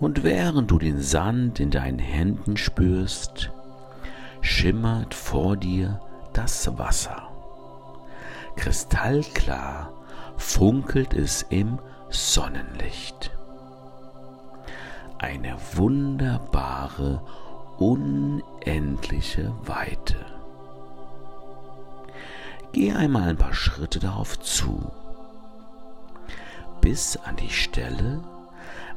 Und 0.00 0.22
während 0.22 0.70
du 0.70 0.78
den 0.78 1.00
Sand 1.00 1.58
in 1.58 1.70
deinen 1.70 1.98
Händen 1.98 2.56
spürst, 2.56 3.50
schimmert 4.40 5.12
vor 5.12 5.56
dir 5.56 6.00
das 6.32 6.78
Wasser. 6.78 7.28
Kristallklar 8.56 9.92
funkelt 10.36 11.14
es 11.14 11.42
im 11.50 11.78
Sonnenlicht. 12.10 13.30
Eine 15.18 15.56
wunderbare 15.74 17.22
unendliche 17.78 19.52
Weite. 19.62 20.16
Geh 22.72 22.92
einmal 22.92 23.28
ein 23.28 23.36
paar 23.36 23.54
Schritte 23.54 23.98
darauf 23.98 24.38
zu, 24.40 24.90
bis 26.80 27.16
an 27.16 27.36
die 27.36 27.50
Stelle, 27.50 28.22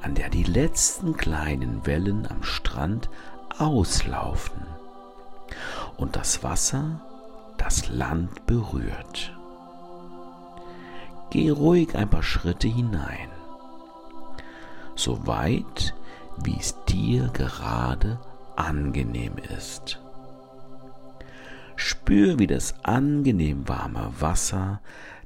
an 0.01 0.15
der 0.15 0.29
die 0.29 0.43
letzten 0.43 1.15
kleinen 1.17 1.85
Wellen 1.85 2.27
am 2.27 2.43
Strand 2.43 3.09
auslaufen 3.57 4.65
und 5.97 6.15
das 6.15 6.43
Wasser 6.43 7.01
das 7.57 7.89
Land 7.89 8.45
berührt. 8.47 9.37
Geh 11.31 11.49
ruhig 11.49 11.95
ein 11.95 12.09
paar 12.09 12.23
Schritte 12.23 12.67
hinein, 12.67 13.29
so 14.95 15.25
weit, 15.25 15.95
wie 16.43 16.57
es 16.59 16.75
dir 16.85 17.29
gerade 17.29 18.19
angenehm 18.57 19.37
ist. 19.57 20.01
Spür, 21.77 22.37
wie 22.37 22.47
das 22.47 22.83
angenehm 22.83 23.67
warme 23.69 24.11
Wasser 24.19 24.81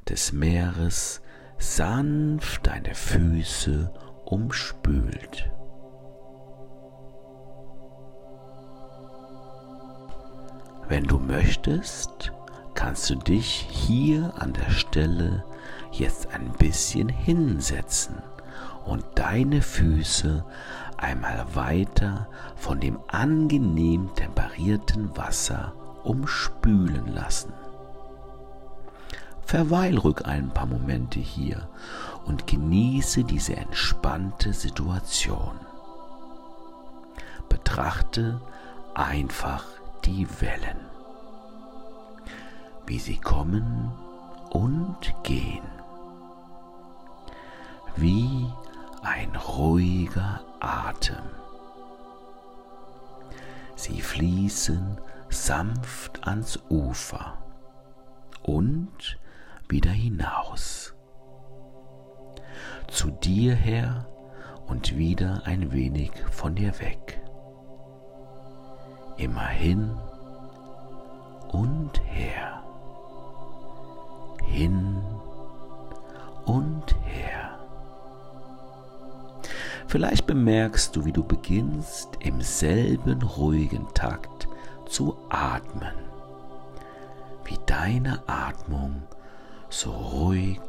des 0.08 0.32
Meeres 0.32 1.22
sanft 1.58 2.68
deine 2.68 2.94
Füße 2.94 3.92
umspült. 4.26 5.52
Wenn 10.88 11.06
du 11.06 11.18
möchtest, 11.18 12.32
kannst 12.76 13.10
du 13.10 13.16
dich 13.16 13.68
hier 13.72 14.34
an 14.38 14.54
der 14.54 14.70
Stelle 14.70 15.44
jetzt 16.00 16.34
ein 16.34 16.52
bisschen 16.54 17.10
hinsetzen 17.10 18.16
und 18.86 19.04
deine 19.16 19.62
Füße 19.62 20.44
einmal 20.98 21.46
weiter 21.54 22.28
von 22.56 22.80
dem 22.80 23.00
angenehm 23.08 24.14
temperierten 24.16 25.16
Wasser 25.18 25.74
umspülen 26.04 27.08
lassen. 27.14 27.54
Verweil 29.46 29.98
ruhig 29.98 30.26
ein 30.26 30.50
paar 30.50 30.66
Momente 30.66 31.20
hier 31.20 31.68
und 32.26 32.48
genieße 32.48 33.24
diese 33.24 33.56
entspannte 33.56 34.54
Situation. 34.54 35.60
Betrachte 37.48 38.42
einfach 38.96 39.66
die 40.04 40.28
Wellen, 40.42 40.80
wie 42.88 43.00
sie 43.00 43.18
kommen 43.18 43.92
und 44.50 45.14
gehen, 45.24 45.64
wie 47.96 48.52
ein 49.04 49.36
ruhiger 49.36 50.42
Atem. 50.60 51.24
Sie 53.76 54.02
fließen 54.02 55.00
sanft 55.30 56.28
ans 56.28 56.60
Ufer 56.70 57.38
und 58.42 59.20
wieder 59.68 59.92
hinaus. 59.92 60.96
Zu 62.88 63.12
dir 63.12 63.56
her 63.56 64.08
und 64.68 64.98
wieder 64.98 65.42
ein 65.46 65.72
wenig 65.72 66.12
von 66.32 66.56
dir 66.56 66.80
weg. 66.80 67.22
Immer 69.18 69.48
hin 69.48 69.96
und 71.50 72.02
her. 72.06 72.64
Hin 74.46 75.02
und 76.46 76.96
her. 77.06 77.55
Vielleicht 79.88 80.26
bemerkst 80.26 80.96
du, 80.96 81.06
wie 81.06 81.12
du 81.12 81.24
beginnst, 81.24 82.10
im 82.20 82.42
selben 82.42 83.22
ruhigen 83.22 83.88
Takt 83.94 84.48
zu 84.88 85.18
atmen, 85.30 85.94
wie 87.46 87.58
deine 87.66 88.24
Atmung 88.28 89.04
so 89.70 89.92
ruhig 89.92 90.60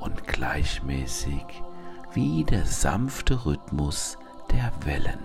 und 0.00 0.26
gleichmäßig 0.26 1.44
wie 2.14 2.44
der 2.44 2.64
sanfte 2.64 3.44
Rhythmus 3.44 4.18
der 4.50 4.72
Wellen. 4.84 5.22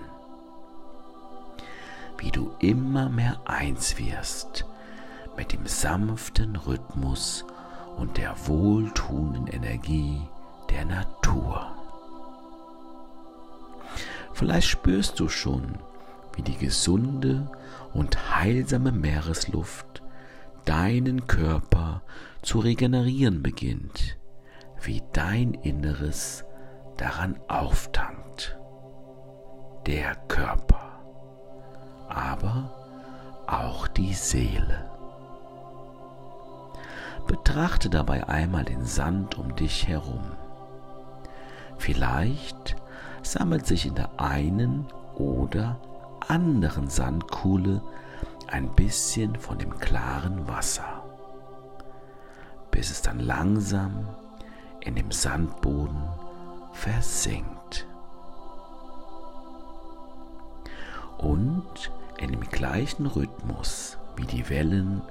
Wie 2.18 2.32
du 2.32 2.52
immer 2.60 3.10
mehr 3.10 3.40
eins 3.46 3.98
wirst 3.98 4.66
mit 5.36 5.54
dem 5.54 5.66
sanften 5.66 6.56
Rhythmus 6.56 7.46
und 7.98 8.18
der 8.18 8.36
wohltuenden 8.48 9.48
Energie 9.48 10.22
der 10.70 10.86
Natur. 10.86 11.83
Vielleicht 14.34 14.68
spürst 14.68 15.20
du 15.20 15.30
schon, 15.30 15.78
wie 16.36 16.42
die 16.42 16.58
gesunde 16.58 17.50
und 17.94 18.36
heilsame 18.36 18.92
Meeresluft 18.92 20.02
deinen 20.66 21.28
Körper 21.28 22.02
zu 22.42 22.60
regenerieren 22.60 23.44
beginnt, 23.44 24.18
wie 24.82 25.02
dein 25.14 25.54
Inneres 25.54 26.46
daran 26.98 27.40
auftankt. 27.48 28.58
Der 29.86 30.16
Körper, 30.28 31.04
aber 32.08 32.74
auch 33.48 33.88
die 33.88 34.14
Seele. 34.14 34.90
Betrachte 37.28 37.90
dabei 37.90 38.28
einmal 38.28 38.66
den 38.66 38.86
Sand 38.86 39.38
um 39.38 39.56
dich 39.56 39.88
herum. 39.88 40.24
Vielleicht 41.78 42.76
sammelt 43.24 43.66
sich 43.66 43.86
in 43.86 43.96
der 43.96 44.20
einen 44.20 44.86
oder 45.16 45.80
anderen 46.28 46.90
Sandkuhle 46.90 47.82
ein 48.48 48.70
bisschen 48.76 49.36
von 49.36 49.58
dem 49.58 49.80
klaren 49.80 50.48
Wasser, 50.48 51.04
bis 52.72 52.92
es 52.92 53.02
dann 53.02 53.20
langsam 53.20 54.08
in 54.82 54.96
dem 54.96 55.12
Sandboden 55.12 56.04
versinkt. 56.74 57.88
Und 61.18 61.92
in 62.18 62.32
dem 62.32 62.42
gleichen 62.42 63.06
Rhythmus 63.06 63.98
wie 64.18 64.26
die 64.26 64.50
Wellen 64.50 65.02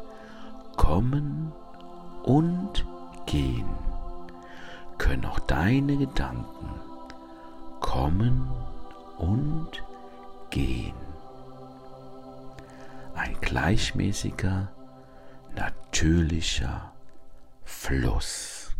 kommen 0.77 1.53
und 2.23 2.85
gehen, 3.27 3.69
können 4.99 5.25
auch 5.25 5.41
deine 5.41 5.97
Gedanken 5.97 6.92
kommen 7.83 8.51
und 9.19 9.85
gehen. 10.49 10.95
Ein 13.15 13.37
gleichmäßiger, 13.43 14.69
natürlicher 15.55 16.93
Fluss. 17.63 18.75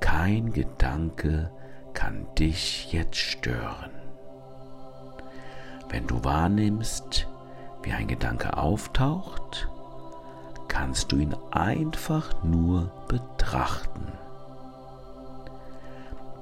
Kein 0.00 0.52
Gedanke 0.52 1.52
kann 1.92 2.26
dich 2.34 2.92
jetzt 2.92 3.16
stören. 3.16 3.92
Wenn 5.88 6.06
du 6.08 6.24
wahrnimmst, 6.24 7.28
wie 7.82 7.92
ein 7.92 8.08
Gedanke 8.08 8.56
auftaucht, 8.56 9.68
kannst 10.66 11.12
du 11.12 11.18
ihn 11.18 11.34
einfach 11.52 12.42
nur 12.42 12.90
betrachten 13.06 14.12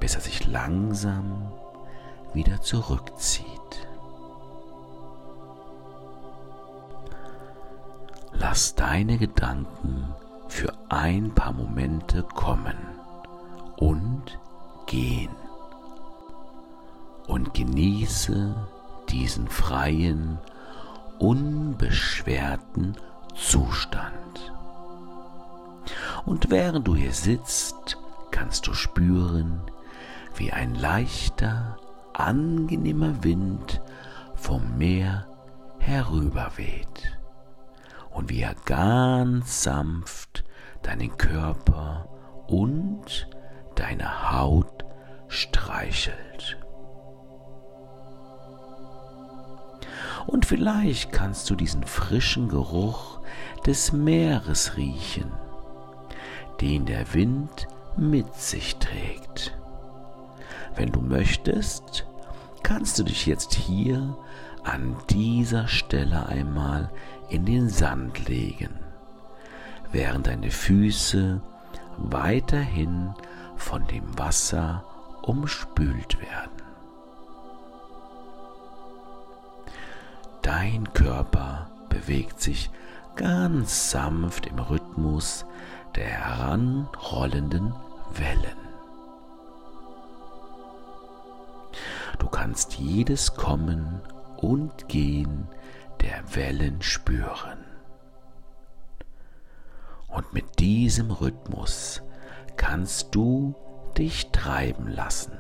bis 0.03 0.17
er 0.17 0.21
sich 0.21 0.49
langsam 0.49 1.53
wieder 2.35 2.61
zurückzieht. 2.61 3.47
Lass 8.33 8.75
deine 8.75 9.17
Gedanken 9.17 10.13
für 10.49 10.73
ein 10.89 11.33
paar 11.37 11.53
Momente 11.53 12.25
kommen 12.25 12.77
und 13.77 14.41
gehen 14.87 15.37
und 17.29 17.55
genieße 17.55 18.57
diesen 19.09 19.47
freien, 19.47 20.39
unbeschwerten 21.21 22.97
Zustand. 23.37 24.53
Und 26.27 26.51
während 26.51 26.89
du 26.89 26.97
hier 26.97 27.13
sitzt, 27.13 27.99
kannst 28.33 28.67
du 28.67 28.75
spüren, 28.75 29.61
wie 30.37 30.53
ein 30.53 30.75
leichter, 30.75 31.77
angenehmer 32.15 33.23
Wind 33.25 33.81
vom 34.35 34.77
Meer 34.77 35.27
herüberweht 35.79 37.19
und 38.11 38.31
wie 38.31 38.43
er 38.43 38.55
ganz 38.65 39.63
sanft 39.63 40.45
deinen 40.83 41.17
Körper 41.17 42.09
und 42.47 43.29
deine 43.75 44.33
Haut 44.33 44.85
streichelt. 45.29 46.59
Und 50.27 50.47
vielleicht 50.47 51.13
kannst 51.13 51.51
du 51.51 51.57
diesen 51.57 51.83
frischen 51.85 52.49
Geruch 52.49 53.21
des 53.67 53.93
Meeres 53.93 54.77
riechen, 54.77 55.33
den 56.61 56.87
der 56.87 57.13
Wind 57.15 57.67
mit 57.97 58.35
sich 58.35 58.77
trägt. 58.77 59.59
Wenn 60.77 60.91
du 60.91 61.01
möchtest, 61.01 62.07
kannst 62.63 62.99
du 62.99 63.03
dich 63.05 63.27
jetzt 63.27 63.55
hier 63.55 64.17
an 64.65 64.97
dieser 65.11 65.69
Stelle 65.69 66.27
einmal 66.27 66.91
in 67.29 67.45
den 67.45 67.69
Sand 67.69 68.29
legen, 68.29 68.71
während 69.91 70.27
deine 70.27 70.51
Füße 70.51 71.41
weiterhin 71.99 73.15
von 73.57 73.87
dem 73.89 74.19
Wasser 74.19 74.85
umspült 75.23 76.21
werden. 76.21 76.63
Dein 80.43 80.93
Körper 80.93 81.71
bewegt 81.89 82.41
sich 82.41 82.71
ganz 83.15 83.91
sanft 83.91 84.47
im 84.47 84.59
Rhythmus 84.59 85.45
der 85.95 86.07
heranrollenden 86.07 87.75
Wellen. 88.15 88.62
Du 92.23 92.29
kannst 92.29 92.75
jedes 92.75 93.35
Kommen 93.35 94.01
und 94.37 94.87
Gehen 94.87 95.49
der 96.01 96.37
Wellen 96.37 96.81
spüren. 96.81 97.65
Und 100.07 100.33
mit 100.33 100.61
diesem 100.61 101.11
Rhythmus 101.11 102.01
kannst 102.57 103.13
du 103.17 103.57
dich 103.99 104.31
treiben 104.31 104.87
lassen 104.87 105.37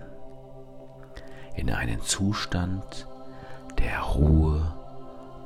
in 1.54 1.70
einen 1.70 2.02
Zustand 2.02 3.06
der 3.78 4.00
Ruhe 4.00 4.74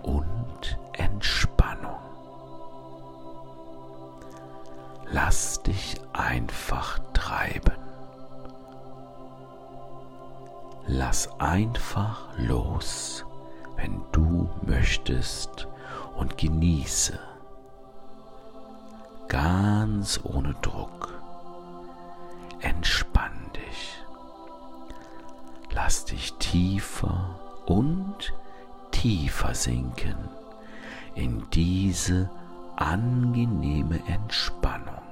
und 0.03 0.79
Entspannung. 0.95 2.01
Lass 5.11 5.63
dich 5.63 6.01
einfach 6.15 6.99
treiben. 7.13 7.86
Lass 10.89 11.29
einfach 11.41 12.29
los, 12.37 13.25
wenn 13.75 14.03
du 14.13 14.49
möchtest 14.63 15.67
und 16.17 16.39
genieße 16.39 17.19
ganz 19.27 20.21
ohne 20.23 20.55
Druck. 20.63 21.13
Entspann 22.61 23.51
dich. 23.55 24.01
Lass 25.73 26.05
dich 26.05 26.35
tiefer 26.35 27.35
und 27.67 28.33
tiefer 28.93 29.55
sinken 29.55 30.29
in 31.17 31.51
diese 31.51 32.31
angenehme 32.77 34.01
Entspannung. 34.07 35.03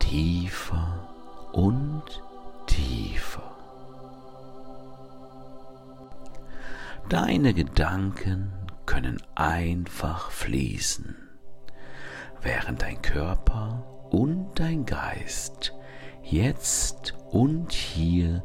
Tiefer 0.00 1.08
und 1.52 2.02
tiefer. 2.06 2.29
Deine 7.10 7.54
Gedanken 7.54 8.52
können 8.86 9.20
einfach 9.34 10.30
fließen, 10.30 11.16
während 12.40 12.82
dein 12.82 13.02
Körper 13.02 13.84
und 14.10 14.52
dein 14.54 14.86
Geist 14.86 15.74
jetzt 16.22 17.14
und 17.32 17.72
hier 17.72 18.44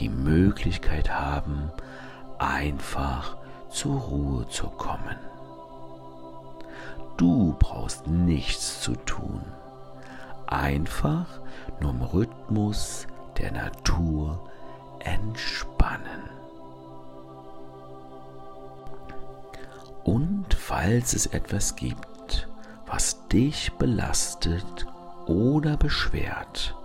die 0.00 0.08
Möglichkeit 0.08 1.10
haben, 1.10 1.70
einfach 2.38 3.36
zur 3.68 4.00
Ruhe 4.00 4.48
zu 4.48 4.68
kommen. 4.70 5.18
Du 7.18 7.54
brauchst 7.58 8.06
nichts 8.06 8.80
zu 8.80 8.94
tun, 8.94 9.42
einfach 10.46 11.42
nur 11.82 11.90
im 11.90 12.00
Rhythmus 12.00 13.06
der 13.36 13.52
Natur 13.52 14.48
entspannen. 15.00 16.35
Und 20.06 20.54
falls 20.54 21.14
es 21.14 21.26
etwas 21.26 21.74
gibt, 21.74 22.48
was 22.86 23.26
dich 23.26 23.72
belastet 23.72 24.86
oder 25.26 25.76
beschwert, 25.76 26.76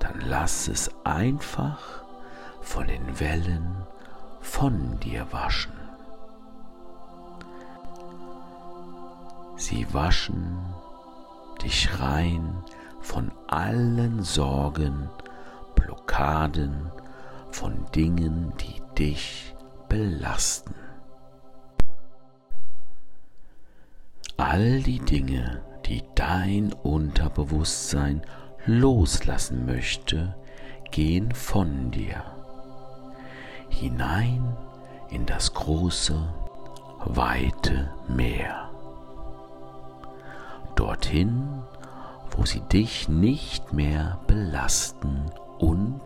dann 0.00 0.20
lass 0.20 0.68
es 0.68 0.90
einfach 1.04 2.04
von 2.60 2.88
den 2.88 3.20
Wellen 3.20 3.74
von 4.42 5.00
dir 5.00 5.26
waschen. 5.32 5.72
Sie 9.56 9.86
waschen 9.94 10.58
dich 11.62 11.88
rein 11.98 12.54
von 13.00 13.32
allen 13.46 14.22
Sorgen, 14.22 15.08
Blockaden, 15.74 16.90
von 17.50 17.86
Dingen, 17.94 18.52
die 18.58 18.82
dich 18.94 19.54
belasten. 19.88 20.83
All 24.36 24.80
die 24.82 24.98
Dinge, 24.98 25.62
die 25.86 26.02
dein 26.16 26.72
Unterbewusstsein 26.72 28.22
loslassen 28.66 29.64
möchte, 29.64 30.34
gehen 30.90 31.32
von 31.32 31.92
dir 31.92 32.24
hinein 33.68 34.56
in 35.10 35.26
das 35.26 35.54
große, 35.54 36.16
weite 37.04 37.90
Meer. 38.08 38.70
Dorthin, 40.74 41.62
wo 42.30 42.44
sie 42.44 42.60
dich 42.60 43.08
nicht 43.08 43.72
mehr 43.72 44.18
belasten 44.26 45.30
und 45.58 46.00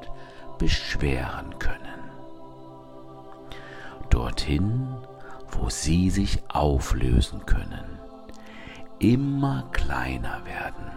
beschweren 0.59 1.59
können. 1.59 1.79
Dorthin, 4.11 4.88
wo 5.51 5.71
sie 5.71 6.11
sich 6.11 6.43
auflösen 6.49 7.47
können 7.47 8.08
immer 8.99 9.65
kleiner 9.73 10.45
werden, 10.45 10.93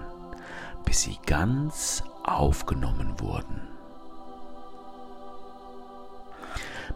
bis 0.85 1.01
sie 1.01 1.17
ganz 1.25 2.03
aufgenommen 2.23 3.19
wurden. 3.19 3.61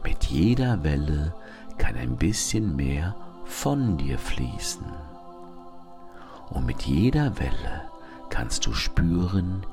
Mit 0.04 0.26
jeder 0.26 0.84
Welle 0.84 1.34
kann 1.78 1.96
ein 1.96 2.18
bisschen 2.18 2.76
mehr 2.76 3.16
von 3.46 3.98
dir 3.98 4.18
fließen. 4.18 4.86
Und 6.50 6.66
mit 6.66 6.84
jeder 6.84 7.40
Welle 7.40 7.90
kannst 8.30 8.66
du 8.66 8.74
spüren, 8.74 9.66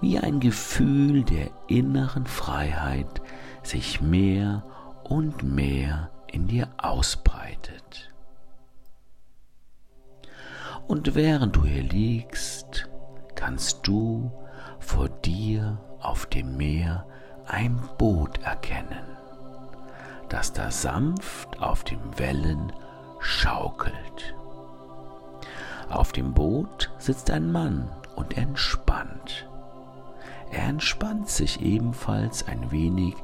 wie 0.00 0.18
ein 0.18 0.40
Gefühl 0.40 1.24
der 1.24 1.50
inneren 1.68 2.26
Freiheit 2.26 3.20
sich 3.62 4.00
mehr 4.00 4.62
und 5.04 5.42
mehr 5.42 6.10
in 6.26 6.46
dir 6.48 6.68
ausbreitet. 6.76 8.12
Und 10.88 11.14
während 11.14 11.54
du 11.54 11.64
hier 11.64 11.82
liegst, 11.82 12.88
kannst 13.34 13.86
du 13.86 14.32
vor 14.80 15.10
dir 15.10 15.78
auf 16.00 16.24
dem 16.24 16.56
Meer 16.56 17.04
ein 17.46 17.78
Boot 17.98 18.42
erkennen, 18.42 19.04
das 20.30 20.54
da 20.54 20.70
sanft 20.70 21.60
auf 21.60 21.84
den 21.84 22.00
Wellen 22.18 22.72
schaukelt. 23.20 24.34
Auf 25.90 26.12
dem 26.12 26.32
Boot 26.32 26.90
sitzt 26.98 27.30
ein 27.30 27.52
Mann 27.52 27.90
und 28.16 28.38
entspannt. 28.38 29.46
Er 30.50 30.64
entspannt 30.64 31.28
sich 31.28 31.60
ebenfalls 31.60 32.48
ein 32.48 32.70
wenig 32.70 33.14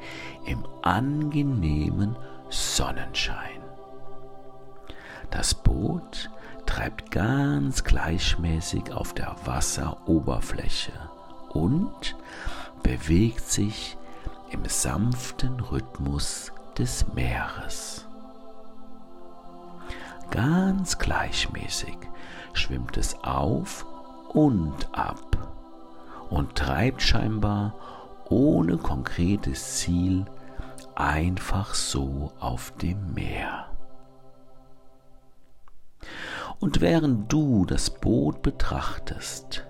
im 0.45 0.67
angenehmen 0.83 2.15
Sonnenschein. 2.51 3.63
Das 5.31 5.55
Boot 5.55 6.29
treibt 6.75 7.13
ganz 7.13 7.85
gleichmäßig 7.85 8.93
auf 8.93 9.15
der 9.15 9.37
Wasseroberfläche 9.45 10.91
und 11.51 12.17
bewegt 12.83 13.49
sich 13.49 13.97
im 14.51 14.65
sanften 14.65 15.61
Rhythmus 15.61 16.51
des 16.77 17.07
Meeres. 17.15 18.09
Ganz 20.33 20.99
gleichmäßig 20.99 21.97
schwimmt 22.55 22.97
es 22.97 23.23
auf 23.23 23.87
und 24.31 24.93
ab 24.93 25.39
und 26.29 26.57
treibt 26.57 27.03
scheinbar 27.03 27.75
ohne 28.25 28.79
konkretes 28.79 29.77
Ziel 29.77 30.25
einfach 30.97 31.73
so 31.73 32.33
auf 32.41 32.73
dem 32.83 33.15
Meer. 33.15 33.69
Und 36.65 36.81
während 36.81 37.31
du 37.31 37.67
das 37.67 37.91
Boot 37.91 38.41
betrachtest, 38.41 39.67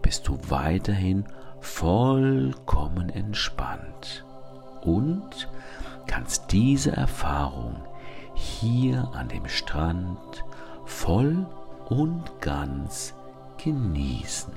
bist 0.00 0.28
du 0.28 0.38
weiterhin 0.48 1.24
vollkommen 1.58 3.08
entspannt 3.08 4.24
und 4.80 5.48
kannst 6.06 6.52
diese 6.52 6.92
Erfahrung 6.92 7.82
hier 8.34 9.10
an 9.12 9.26
dem 9.26 9.48
Strand 9.48 10.44
voll 10.84 11.48
und 11.88 12.40
ganz 12.40 13.12
genießen. 13.64 14.54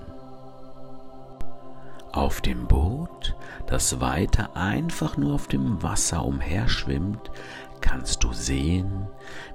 Auf 2.11 2.41
dem 2.41 2.68
Boot, 2.68 3.36
das 3.66 3.99
weiter 3.99 4.55
einfach 4.55 5.18
nur 5.18 5.34
auf 5.34 5.47
dem 5.47 5.82
Wasser 5.82 6.24
umherschwimmt, 6.24 7.32
kannst 7.82 8.23
du 8.23 8.34
sehen, 8.34 9.07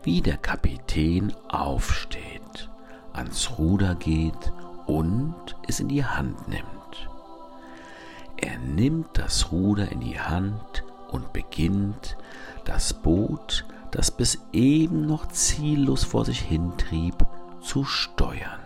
wie 0.03 0.20
der 0.20 0.37
Kapitän 0.37 1.33
aufsteht, 1.49 2.70
ans 3.12 3.59
Ruder 3.59 3.95
geht 3.95 4.53
und 4.87 5.35
es 5.66 5.81
in 5.81 5.89
die 5.89 6.05
Hand 6.05 6.49
nimmt. 6.49 6.64
Er 8.37 8.59
nimmt 8.59 9.09
das 9.14 9.53
Ruder 9.53 9.91
in 9.91 10.01
die 10.01 10.20
Hand 10.20 10.85
und 11.11 11.33
beginnt, 11.33 12.16
das 12.64 12.93
Boot, 12.93 13.64
das 13.91 14.11
bis 14.11 14.39
eben 14.53 15.07
noch 15.07 15.29
ziellos 15.29 16.05
vor 16.05 16.25
sich 16.25 16.41
hintrieb, 16.41 17.14
zu 17.62 17.85
steuern. 17.85 18.61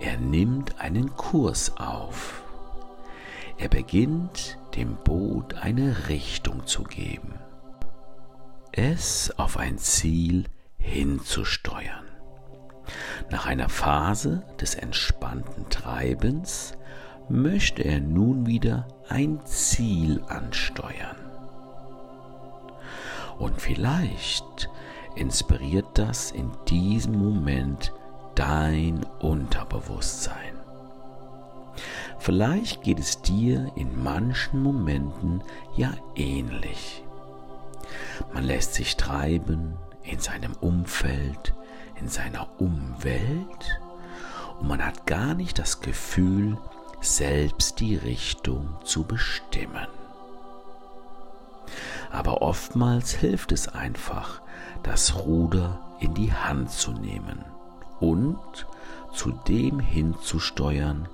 Er 0.00 0.16
nimmt 0.16 0.80
einen 0.80 1.14
Kurs 1.14 1.76
auf. 1.76 2.42
Er 3.58 3.68
beginnt, 3.68 4.58
dem 4.74 4.96
Boot 4.96 5.54
eine 5.54 6.08
Richtung 6.08 6.66
zu 6.66 6.82
geben 6.82 7.38
es 8.72 9.32
auf 9.38 9.58
ein 9.58 9.78
Ziel 9.78 10.44
hinzusteuern. 10.78 12.06
Nach 13.30 13.46
einer 13.46 13.68
Phase 13.68 14.42
des 14.60 14.74
entspannten 14.74 15.68
Treibens 15.68 16.72
möchte 17.28 17.82
er 17.82 18.00
nun 18.00 18.46
wieder 18.46 18.88
ein 19.08 19.44
Ziel 19.44 20.22
ansteuern. 20.26 21.16
Und 23.38 23.60
vielleicht 23.60 24.68
inspiriert 25.16 25.86
das 25.94 26.30
in 26.30 26.50
diesem 26.68 27.18
Moment 27.18 27.92
dein 28.34 29.04
Unterbewusstsein. 29.20 30.56
Vielleicht 32.18 32.82
geht 32.82 32.98
es 32.98 33.20
dir 33.20 33.70
in 33.76 34.02
manchen 34.02 34.62
Momenten 34.62 35.42
ja 35.76 35.92
ähnlich. 36.14 37.01
Man 38.32 38.44
lässt 38.44 38.74
sich 38.74 38.96
treiben 38.96 39.76
in 40.02 40.18
seinem 40.18 40.52
Umfeld, 40.60 41.54
in 42.00 42.08
seiner 42.08 42.48
Umwelt 42.60 43.80
und 44.58 44.68
man 44.68 44.84
hat 44.84 45.06
gar 45.06 45.34
nicht 45.34 45.58
das 45.58 45.80
Gefühl, 45.80 46.56
selbst 47.00 47.80
die 47.80 47.96
Richtung 47.96 48.76
zu 48.84 49.04
bestimmen. 49.04 49.88
Aber 52.10 52.42
oftmals 52.42 53.12
hilft 53.12 53.52
es 53.52 53.68
einfach, 53.68 54.40
das 54.82 55.16
Ruder 55.16 55.78
in 56.00 56.14
die 56.14 56.32
Hand 56.32 56.70
zu 56.70 56.92
nehmen 56.92 57.44
und 58.00 58.66
zu 59.12 59.30
dem 59.30 59.80
hinzusteuern, 59.80 61.08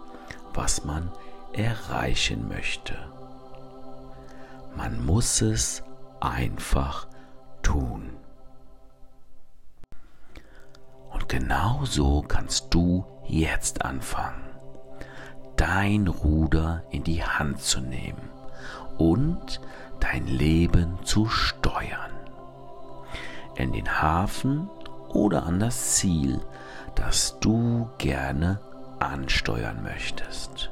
was 0.55 0.85
man 0.85 1.11
erreichen 1.53 2.49
möchte. 2.49 2.95
Man 4.77 5.05
muss 5.05 5.41
es 5.41 5.83
einfach 6.21 7.07
tun. 7.63 8.11
Und 11.11 11.29
genau 11.29 11.81
so 11.85 12.23
kannst 12.27 12.73
du 12.75 13.05
jetzt 13.27 13.85
anfangen, 13.85 14.45
dein 15.57 16.09
Ruder 16.09 16.85
in 16.91 17.03
die 17.05 17.25
Hand 17.25 17.61
zu 17.61 17.81
nehmen 17.81 18.31
und 18.99 19.61
dein 20.01 20.27
Leben 20.27 20.99
zu 21.05 21.27
steuern. 21.27 22.13
In 23.57 23.73
den 23.73 24.01
Hafen 24.01 24.69
oder 25.09 25.45
an 25.45 25.59
das 25.59 25.97
Ziel, 25.97 26.41
das 26.95 27.39
du 27.41 27.89
gerne 27.99 28.61
ansteuern 28.99 29.83
möchtest. 29.83 30.71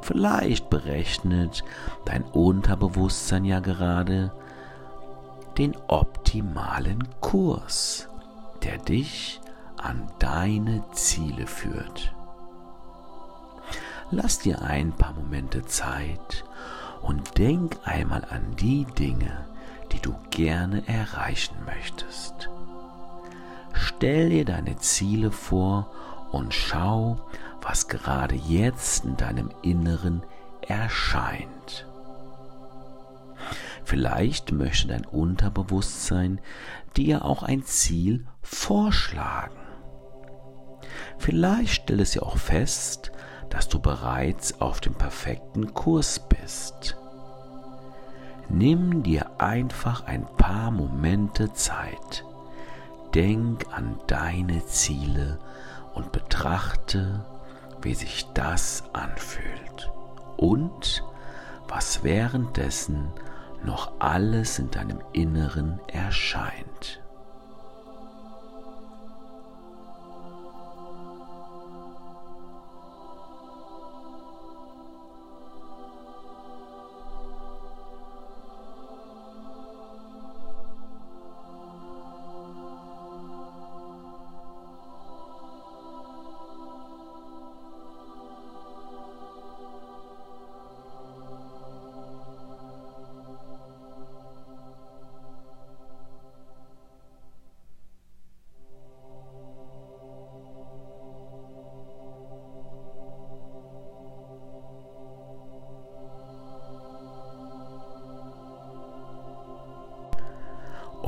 Vielleicht 0.00 0.68
berechnet 0.70 1.62
dein 2.04 2.22
Unterbewusstsein 2.24 3.44
ja 3.44 3.60
gerade 3.60 4.32
den 5.58 5.76
optimalen 5.88 7.08
Kurs, 7.20 8.08
der 8.62 8.78
dich 8.78 9.40
an 9.76 10.08
deine 10.18 10.84
Ziele 10.92 11.46
führt. 11.46 12.14
Lass 14.10 14.38
dir 14.38 14.62
ein 14.62 14.92
paar 14.92 15.14
Momente 15.14 15.64
Zeit 15.64 16.44
und 17.00 17.38
denk 17.38 17.78
einmal 17.84 18.24
an 18.30 18.56
die 18.56 18.84
Dinge, 18.84 19.46
die 19.90 20.00
du 20.00 20.14
gerne 20.30 20.86
erreichen 20.86 21.56
möchtest. 21.64 22.48
Stell 23.72 24.30
dir 24.30 24.44
deine 24.44 24.76
Ziele 24.76 25.30
vor 25.30 25.90
und 26.30 26.54
schau, 26.54 27.18
was 27.62 27.88
gerade 27.88 28.34
jetzt 28.34 29.04
in 29.04 29.16
deinem 29.16 29.50
Inneren 29.62 30.22
erscheint. 30.60 31.86
Vielleicht 33.84 34.52
möchte 34.52 34.88
dein 34.88 35.04
Unterbewusstsein 35.04 36.40
dir 36.96 37.24
auch 37.24 37.42
ein 37.42 37.64
Ziel 37.64 38.26
vorschlagen. 38.42 39.56
Vielleicht 41.18 41.82
stellt 41.82 42.00
es 42.00 42.14
ja 42.14 42.22
auch 42.22 42.36
fest, 42.36 43.12
dass 43.50 43.68
du 43.68 43.80
bereits 43.80 44.60
auf 44.60 44.80
dem 44.80 44.94
perfekten 44.94 45.74
Kurs 45.74 46.20
bist. 46.28 46.96
Nimm 48.48 49.02
dir 49.02 49.40
einfach 49.40 50.04
ein 50.06 50.26
paar 50.36 50.70
Momente 50.70 51.52
Zeit. 51.52 52.24
Denk 53.14 53.66
an 53.72 53.98
deine 54.06 54.64
Ziele 54.66 55.38
und 55.94 56.12
betrachte, 56.12 57.24
wie 57.82 57.94
sich 57.94 58.26
das 58.34 58.84
anfühlt 58.92 59.90
und 60.36 61.04
was 61.68 62.04
währenddessen 62.04 63.12
noch 63.64 63.92
alles 63.98 64.58
in 64.58 64.70
deinem 64.70 65.00
Inneren 65.12 65.80
erscheint. 65.88 67.01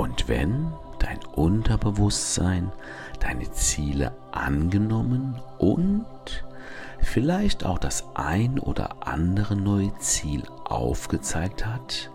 Und 0.05 0.29
wenn 0.29 0.71
dein 0.99 1.19
Unterbewusstsein 1.33 2.71
deine 3.21 3.51
Ziele 3.53 4.13
angenommen 4.33 5.41
und 5.57 6.05
vielleicht 7.01 7.65
auch 7.65 7.79
das 7.79 8.05
ein 8.13 8.59
oder 8.59 9.09
andere 9.09 9.57
neue 9.57 9.97
Ziel 10.01 10.43
aufgezeigt 10.65 11.65
hat, 11.65 12.11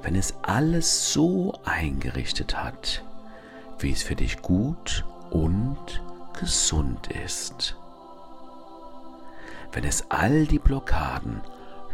wenn 0.00 0.14
es 0.14 0.32
alles 0.40 1.12
so 1.12 1.52
eingerichtet 1.66 2.56
hat, 2.56 3.04
wie 3.78 3.92
es 3.92 4.02
für 4.02 4.16
dich 4.16 4.40
gut 4.40 5.04
und 5.28 6.02
gesund 6.40 7.08
ist, 7.08 7.76
wenn 9.72 9.84
es 9.84 10.10
all 10.10 10.46
die 10.46 10.58
Blockaden 10.58 11.42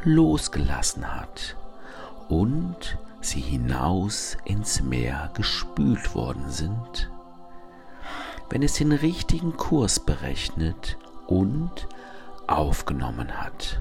losgelassen 0.05 1.17
hat 1.17 1.57
und 2.29 2.97
sie 3.21 3.41
hinaus 3.41 4.37
ins 4.45 4.83
Meer 4.83 5.31
gespült 5.35 6.15
worden 6.15 6.49
sind, 6.49 7.11
wenn 8.49 8.63
es 8.63 8.75
den 8.75 8.93
richtigen 8.93 9.57
Kurs 9.57 10.01
berechnet 10.01 10.99
und 11.27 11.89
aufgenommen 12.47 13.41
hat. 13.41 13.81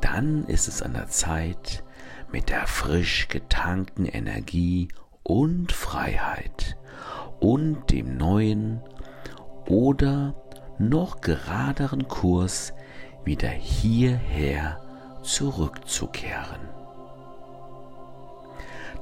Dann 0.00 0.44
ist 0.44 0.68
es 0.68 0.82
an 0.82 0.92
der 0.92 1.08
Zeit, 1.08 1.82
mit 2.30 2.50
der 2.50 2.66
frisch 2.66 3.28
getankten 3.28 4.06
Energie 4.06 4.88
und 5.22 5.72
Freiheit 5.72 6.76
und 7.40 7.90
dem 7.90 8.16
neuen 8.16 8.80
oder 9.66 10.34
noch 10.78 11.20
geraderen 11.20 12.08
Kurs 12.08 12.74
wieder 13.24 13.48
hierher 13.48 14.80
zurückzukehren 15.22 16.83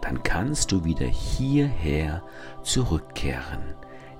dann 0.02 0.22
kannst 0.22 0.72
du 0.72 0.84
wieder 0.84 1.06
hierher 1.06 2.22
zurückkehren 2.62 3.74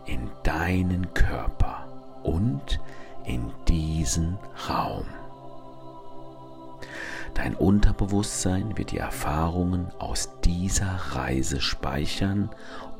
in 0.07 0.31
deinen 0.43 1.13
Körper 1.13 1.87
und 2.23 2.81
in 3.25 3.53
diesen 3.69 4.39
Raum. 4.69 5.05
Dein 7.35 7.55
Unterbewusstsein 7.55 8.77
wird 8.79 8.93
die 8.93 8.99
Erfahrungen 8.99 9.91
aus 9.99 10.31
dieser 10.45 10.95
Reise 11.15 11.61
speichern 11.61 12.51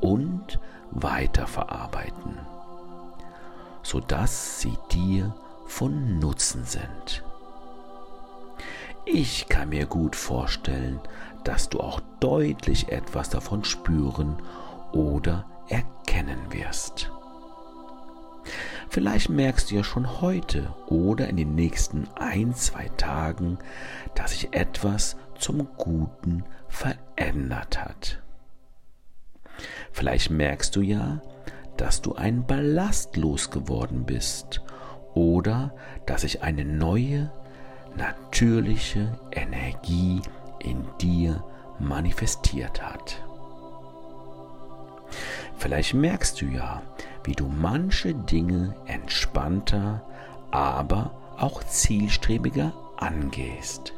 und 0.01 0.59
weiterverarbeiten, 0.91 2.39
sodass 3.81 4.59
sie 4.59 4.77
dir 4.91 5.33
von 5.65 6.19
Nutzen 6.19 6.65
sind. 6.65 7.23
Ich 9.05 9.49
kann 9.49 9.69
mir 9.69 9.85
gut 9.85 10.15
vorstellen, 10.15 10.99
dass 11.43 11.69
du 11.69 11.79
auch 11.79 11.99
deutlich 12.19 12.89
etwas 12.91 13.29
davon 13.29 13.63
spüren 13.63 14.37
oder 14.91 15.45
erkennen 15.67 16.39
wirst. 16.51 17.11
Vielleicht 18.89 19.29
merkst 19.29 19.71
du 19.71 19.75
ja 19.75 19.83
schon 19.83 20.21
heute 20.21 20.73
oder 20.87 21.27
in 21.27 21.37
den 21.37 21.55
nächsten 21.55 22.07
ein, 22.15 22.53
zwei 22.53 22.89
Tagen, 22.97 23.57
dass 24.15 24.31
sich 24.31 24.53
etwas 24.53 25.15
zum 25.39 25.67
Guten 25.77 26.43
verändert 26.67 27.83
hat. 27.83 28.21
Vielleicht 29.91 30.29
merkst 30.29 30.75
du 30.75 30.81
ja, 30.81 31.21
dass 31.77 32.01
du 32.01 32.13
einen 32.13 32.45
Ballast 32.45 33.17
losgeworden 33.17 34.05
bist 34.05 34.61
oder 35.13 35.73
dass 36.05 36.21
sich 36.21 36.43
eine 36.43 36.65
neue, 36.65 37.31
natürliche 37.95 39.17
Energie 39.31 40.21
in 40.63 40.85
dir 40.99 41.43
manifestiert 41.79 42.81
hat. 42.81 43.23
Vielleicht 45.57 45.93
merkst 45.93 46.41
du 46.41 46.45
ja, 46.45 46.81
wie 47.23 47.33
du 47.33 47.47
manche 47.47 48.13
Dinge 48.13 48.75
entspannter, 48.85 50.01
aber 50.51 51.11
auch 51.37 51.63
zielstrebiger 51.63 52.73
angehst. 52.97 53.93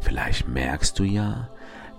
Vielleicht 0.00 0.48
merkst 0.48 0.98
du 0.98 1.04
ja, 1.04 1.48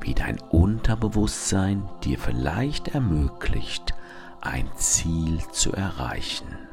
wie 0.02 0.14
dein 0.14 0.40
Unterbewusstsein 0.40 1.90
dir 2.04 2.20
vielleicht 2.20 2.90
ermöglicht, 2.90 3.94
ein 4.42 4.70
Ziel 4.76 5.40
zu 5.52 5.72
erreichen, 5.72 6.68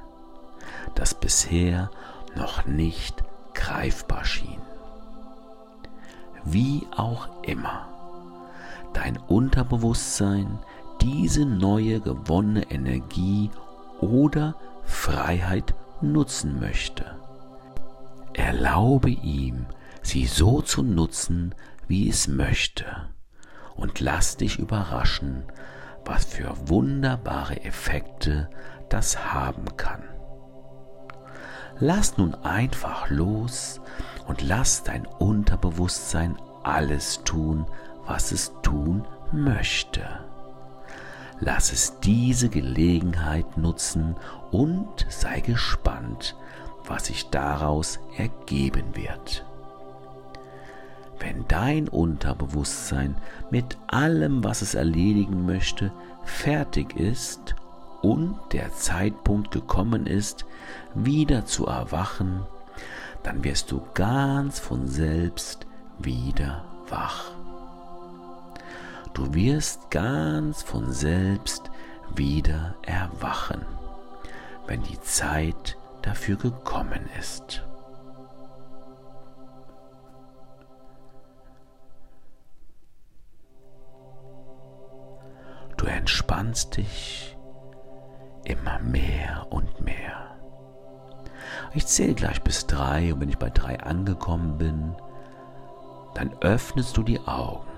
das 0.97 1.15
bisher 1.15 1.91
noch 2.35 2.67
nicht 2.67 3.23
greifbar 3.55 4.25
schien. 4.25 4.61
Wie 6.45 6.87
auch 6.97 7.29
immer, 7.43 7.89
dein 8.95 9.17
Unterbewusstsein 9.19 10.59
diese 11.01 11.45
neue 11.45 12.01
gewonnene 12.01 12.71
Energie 12.71 13.51
oder 14.01 14.55
Freiheit 14.85 15.75
nutzen 16.01 16.61
möchte. 16.61 17.17
Erlaube 18.33 19.11
ihm, 19.11 19.67
sie 20.03 20.27
so 20.27 20.63
zu 20.63 20.83
nutzen, 20.83 21.55
wie 21.89 22.09
es 22.09 22.29
möchte, 22.29 22.85
und 23.75 24.01
lass 24.01 24.37
dich 24.37 24.59
überraschen, 24.59 25.45
was 26.05 26.25
für 26.25 26.55
wunderbare 26.69 27.65
Effekte 27.65 28.49
das 28.89 29.33
haben 29.33 29.77
kann. 29.77 30.03
Lass 31.81 32.19
nun 32.19 32.35
einfach 32.35 33.09
los 33.09 33.81
und 34.29 34.43
lass 34.43 34.83
dein 34.83 35.07
Unterbewusstsein 35.07 36.37
alles 36.63 37.23
tun, 37.25 37.65
was 38.07 38.33
es 38.33 38.53
tun 38.63 39.07
möchte. 39.33 40.03
Lass 41.39 41.73
es 41.73 41.99
diese 42.01 42.51
Gelegenheit 42.51 43.57
nutzen 43.57 44.15
und 44.51 45.07
sei 45.09 45.41
gespannt, 45.41 46.37
was 46.85 47.07
sich 47.07 47.31
daraus 47.31 47.99
ergeben 48.19 48.95
wird. 48.95 49.47
Wenn 51.19 51.47
dein 51.49 51.89
Unterbewusstsein 51.89 53.17
mit 53.51 53.79
allem, 53.87 54.45
was 54.45 54.61
es 54.61 54.75
erledigen 54.75 55.47
möchte, 55.47 55.93
fertig 56.25 56.95
ist 56.97 57.55
und 58.03 58.39
der 58.53 58.73
Zeitpunkt 58.73 59.51
gekommen 59.51 60.07
ist, 60.07 60.47
wieder 60.95 61.45
zu 61.45 61.67
erwachen, 61.67 62.47
dann 63.23 63.45
wirst 63.45 63.71
du 63.71 63.83
ganz 63.95 64.59
von 64.59 64.89
selbst 64.89 65.67
wieder 65.99 66.65
wach. 66.89 67.33
Du 69.15 69.35
wirst 69.35 69.91
ganz 69.91 70.63
von 70.63 70.93
selbst 70.93 71.71
wieder 72.15 72.75
erwachen, 72.83 73.67
wenn 74.67 74.83
die 74.83 75.01
Zeit 75.01 75.77
dafür 76.03 76.37
gekommen 76.37 77.09
ist. 77.19 77.63
Du 85.77 85.87
entspannst 85.87 86.77
dich 86.77 87.37
immer 88.51 88.79
mehr 88.81 89.47
und 89.51 89.81
mehr. 89.81 90.37
Ich 91.73 91.87
zähle 91.87 92.15
gleich 92.15 92.43
bis 92.43 92.67
drei 92.67 93.13
und 93.13 93.21
wenn 93.21 93.29
ich 93.29 93.39
bei 93.39 93.51
drei 93.51 93.79
angekommen 93.81 94.59
bin, 94.59 94.97
dann 96.15 96.33
öffnest 96.41 96.97
du 96.97 97.03
die 97.03 97.21
Augen. 97.21 97.69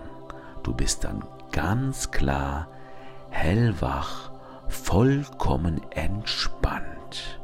Du 0.62 0.72
bist 0.74 1.04
dann 1.04 1.24
ganz 1.50 2.10
klar, 2.10 2.68
hellwach, 3.28 4.30
vollkommen 4.68 5.80
entspannt. 5.90 7.38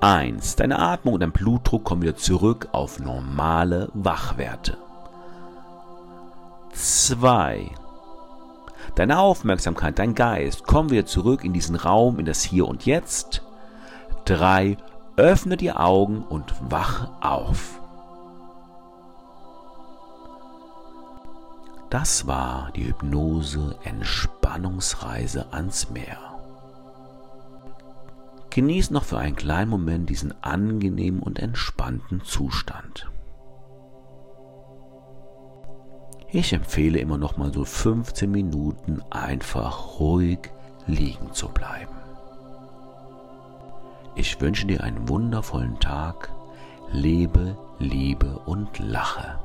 Eins, 0.00 0.56
deine 0.56 0.78
Atmung 0.78 1.14
und 1.14 1.20
dein 1.20 1.32
Blutdruck 1.32 1.84
kommen 1.84 2.02
wieder 2.02 2.16
zurück 2.16 2.68
auf 2.72 3.00
normale 3.00 3.90
Wachwerte. 3.92 4.78
Zwei, 6.72 7.72
deine 8.98 9.20
Aufmerksamkeit, 9.20 9.98
dein 9.98 10.14
Geist 10.14 10.64
kommen 10.64 10.90
wieder 10.90 11.06
zurück 11.06 11.44
in 11.44 11.52
diesen 11.52 11.76
Raum, 11.76 12.18
in 12.18 12.26
das 12.26 12.42
Hier 12.42 12.66
und 12.66 12.84
Jetzt. 12.84 13.42
Drei, 14.24 14.76
öffne 15.16 15.56
die 15.56 15.72
Augen 15.72 16.22
und 16.22 16.52
wach 16.68 17.08
auf. 17.20 17.80
Das 21.90 22.26
war 22.26 22.70
die 22.74 22.88
Hypnose 22.88 23.76
Entspannungsreise 23.84 25.52
ans 25.52 25.90
Meer. 25.90 26.18
Genieß 28.50 28.90
noch 28.90 29.04
für 29.04 29.18
einen 29.18 29.36
kleinen 29.36 29.70
Moment 29.70 30.10
diesen 30.10 30.34
angenehmen 30.42 31.20
und 31.20 31.38
entspannten 31.38 32.22
Zustand. 32.24 33.08
Ich 36.30 36.52
empfehle 36.52 36.98
immer 36.98 37.16
noch 37.16 37.38
mal 37.38 37.52
so 37.52 37.64
15 37.64 38.30
Minuten 38.30 39.00
einfach 39.08 39.98
ruhig 39.98 40.38
liegen 40.86 41.32
zu 41.32 41.48
bleiben. 41.48 41.96
Ich 44.14 44.38
wünsche 44.40 44.66
dir 44.66 44.82
einen 44.82 45.08
wundervollen 45.08 45.80
Tag. 45.80 46.30
Lebe, 46.90 47.56
liebe 47.78 48.38
und 48.46 48.78
lache. 48.78 49.38